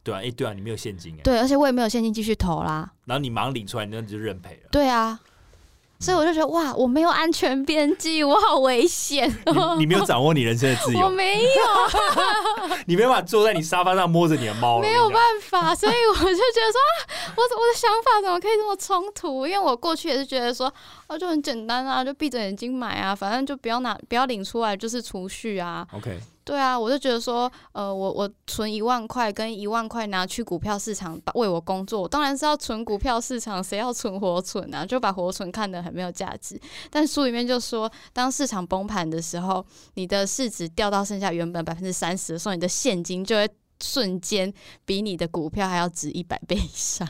[0.02, 2.92] 对啊，哎，对啊，你没有现金，对，而且我也没有现金继续投啦。
[3.06, 4.68] 然后你马上领出来，那你就认赔了。
[4.70, 5.18] 对啊。
[6.02, 9.32] 所以我就觉得哇，我没有安全边际，我好危险。
[9.78, 11.62] 你没有掌握你人生的自由，我没有。
[12.86, 15.72] 你没办法坐在你沙发上摸着你的猫，没有办法。
[15.72, 19.46] 所以我就觉得说啊，我我的想法怎么可以这么冲突？
[19.46, 20.72] 因为我过去也是觉得说，
[21.06, 25.86] 哦，就很简单啊，就闭着眼睛买啊，反正就不要拿，不要领出来，就是储蓄啊。
[25.92, 26.18] OK。
[26.44, 34.84] 对啊，我就觉得说，呃，我我存一万块跟一万块拿去股票市场为我工作，当然是要存股票市场，谁要存活存啊？
[34.84, 36.60] 就把活存看得很没有价值。
[36.90, 39.64] 但书里面就说，当市场崩盘的时候，
[39.94, 43.48] 你的市值掉到剩下原本百分之三十的时候，你的现金就会
[43.80, 44.52] 瞬间
[44.84, 47.08] 比你的股票还要值一百倍以上。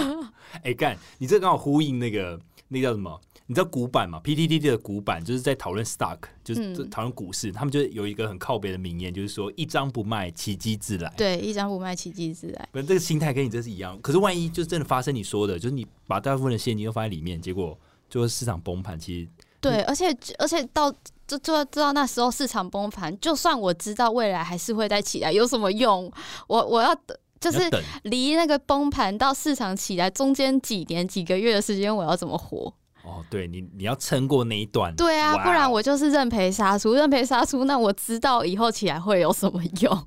[0.64, 3.20] 哎，干，你这刚好呼应那个那叫什么？
[3.46, 7.50] 你知道古板嘛？PTT 的古板就是在讨论 stock，就是讨论股市。
[7.50, 11.12] 他们就有一个很靠北的名言，就是说一张不卖，奇迹自来。
[11.16, 12.68] 对，一张不卖，奇迹自来。
[12.72, 14.00] 不，这个心态跟你这是一样。
[14.00, 17.78] 可是万一就真的发生你说的，就是你把大部分的现金都放在里面，结果
[18.08, 19.28] 就是市场崩盘，其实
[19.60, 20.90] 对，而且而且到
[21.26, 26.10] 就就知道那时候市场崩盘，就算我知道未来还是会再起来，有什么用？
[26.46, 26.94] 我我要
[27.40, 27.68] 就是
[28.04, 32.72] 离那个崩盘到市场起来中间几年几个月的时间，我要怎么活？
[33.04, 34.94] 哦，对你，你要撑过那一段。
[34.96, 40.06] 对啊，不然我就是认赔杀出， 认赔杀出，那我知道以后起来会有什么用？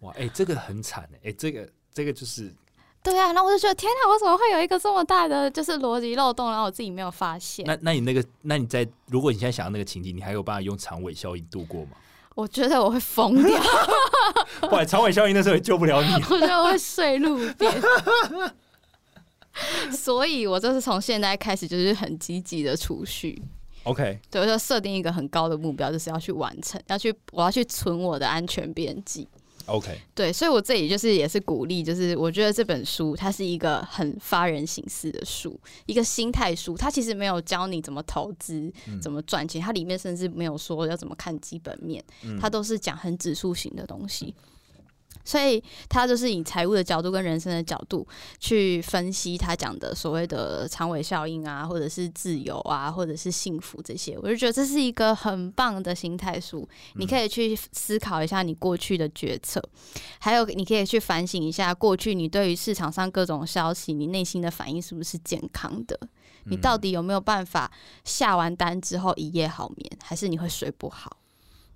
[0.00, 2.54] 哇，哎，这个很惨哎，这个这个就是，
[3.02, 7.66] 对啊，那我就觉得天哪，我怎么会有一个这么大的就是逻辑漏洞，然后我自己没有发现？
[7.66, 11.90] 那那你那个，那你在如果你现在想到那个情景，你还有办法用长尾效应度过吗？
[12.36, 13.60] 我觉得我会疯掉。
[14.70, 17.70] 哇，长尾效应那时候也救不了你， 我觉得我会睡路边。
[19.92, 23.42] 所以，我就是从现在开始就是很积极的储蓄。
[23.84, 29.26] OK，对，我就设定一个很高的目标，就是要去完成，要去，我要去存我的安全边际。
[29.66, 36.76] OK，对，所以我这里就是也是鼓励，就是我觉得这本书它是一个很发人省思的书，一个心态书。
[36.76, 42.04] 它其实没有教你怎么投资、怎么赚钱，它里面甚至没有说要怎么看基本面，
[42.40, 44.34] 它都是讲很指数型的东西。
[45.22, 48.06] 所以他就是以财务的角度跟人生的角度
[48.38, 56.66] 去分析他讲的所谓的长尾效应啊，或者是自由啊，或者是幸福这些，我就觉得这是一个很棒的心态书。
[56.94, 59.62] 你可以去思考一下你过去的决策，
[60.18, 65.98] 还有你可以去反省一下过去你对于市场上各种消息，你内心的反应是不是健康的？
[66.44, 67.70] 你到底有没有办法
[68.04, 71.18] 下完单之后一夜好眠，还是你会睡不好？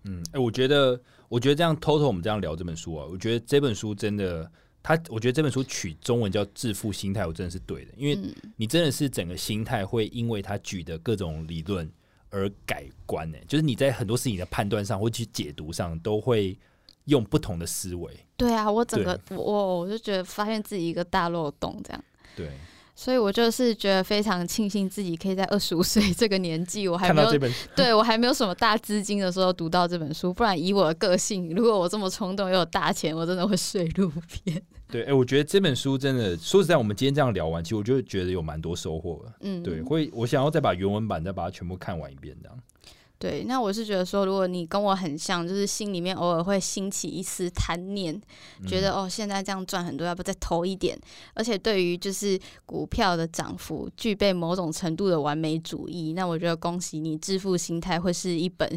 [0.05, 0.99] 嗯，哎，我觉得。
[1.35, 4.49] 我觉得这样偷偷我们这样聊这本书啊，我觉得这本书真的，
[4.81, 8.17] 他我觉得这本书取中文叫“致富心态”，我真的是对的，因为
[8.55, 11.91] 你真的是整个心态会因为他举的各种理论
[12.31, 13.39] 而改观呢。
[13.49, 16.57] 就是你在很多事情的判断上或去解读上，都会
[17.07, 18.17] 用不同的思维。
[18.37, 22.05] 对啊，我整个我我就觉得发现自己一个大漏洞这样。
[22.37, 22.49] 对。
[22.97, 27.31] 所以我就是觉得非常庆幸自己可以在二十五岁这个年纪，我还没有
[27.75, 30.33] 对我还没有什么大资金的时候读到这本书。
[30.33, 34.13] 不然以我的个性，如果我这么冲动又有大钱，我真的会睡路
[34.45, 34.63] 边。
[34.89, 39.33] 对，哎，我觉得这本书真的，说实在，我们今天这样聊完，其实我就觉得有蛮多收获的。
[39.41, 42.57] 嗯，对，会我想要再把原文版再把它全部看完一遍，这样。
[43.17, 48.21] 对，那我是觉得说，如果你跟我很像，就是心里面偶尔会兴起一丝贪念，
[48.67, 50.99] 觉得哦，现在这样赚很多，要不再投一点？
[51.33, 58.71] 而且对于就是股票的涨幅具备某种程度的完美主义，那我觉得恭喜你，致富心态会是一本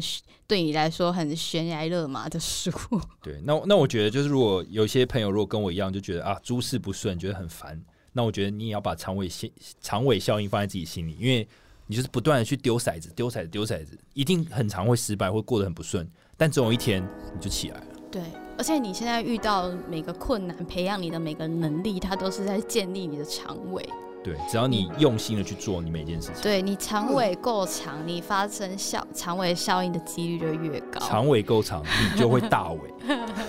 [0.46, 2.70] 对你来说很悬崖勒马的书。
[3.22, 7.78] 对，那那我觉得就是如果有些朋友如果跟我一样，就觉得啊诸事不顺，觉得很烦，
[8.12, 11.46] 那我觉得你也要把长尾心长尾效应放在自己心里，因为。
[11.88, 17.02] 你就是不断的去丢骰子，丢骰子，丢骰子，一定很长会失败，会过得很不顺，但总有一天
[17.34, 17.86] 你就起来了。
[18.10, 18.22] 对，
[18.56, 23.82] 而且你现在遇到每个困难，培养你的每个能力，它都是在建立你的长尾。
[24.22, 31.00] 对，只要你用心的去做你每件事情，对你长尾够长，你发生效长尾效应的几率就越高。
[31.00, 31.82] 长尾够长，
[32.12, 32.80] 你就会大尾，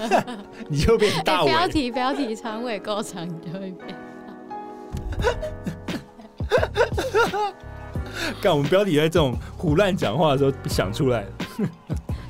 [0.70, 1.52] 你就变大尾。
[1.52, 4.34] 不要提，不要提，长尾够长，你就会变大。
[8.42, 11.32] 干，我们标题在这种胡乱讲话的时候想出来的。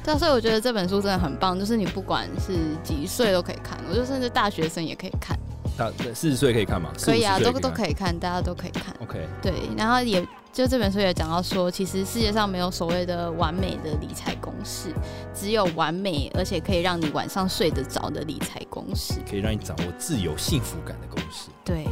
[0.04, 2.54] 对啊，所以我觉得这本书真的很棒，就是你不管是
[2.84, 5.38] 几岁都可以看，我就甚至大学生也可以看。
[5.78, 6.90] 大四十岁可以看吗？
[7.02, 8.94] 可以啊，都都可以看，大家都可以看。
[9.02, 9.28] OK。
[9.42, 14.90] 对，然后也就这本书也讲到说，其实世界上没有所谓的完美的理财公式，
[15.34, 21.50] 只有完美而且可以让你晚上睡得着的理财公式，可以让你掌握自由幸福感的公式。
[21.64, 21.88] 对。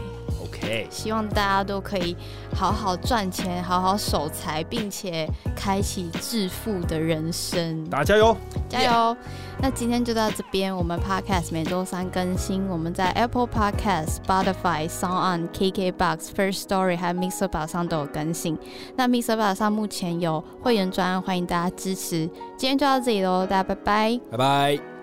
[0.62, 2.16] OK，希望大家都可以
[2.56, 7.84] 好好赚钱，好好守财，并且开启致富的人生。
[7.90, 8.38] 大家加油，
[8.70, 9.18] 加油！
[9.60, 10.76] 那今天就到这边。
[10.76, 18.58] 我们 Podcast 每周三更新，我们在 Apple Podcast、Spotify、Sound On、KKBox、First Story 还有 Mixer Bar 上都有更新。
[18.96, 22.30] 那 Mixer Bar 上目前有会员专案，欢迎大家支持。
[22.58, 24.97] 今天就到这里喽，大家拜拜，拜拜。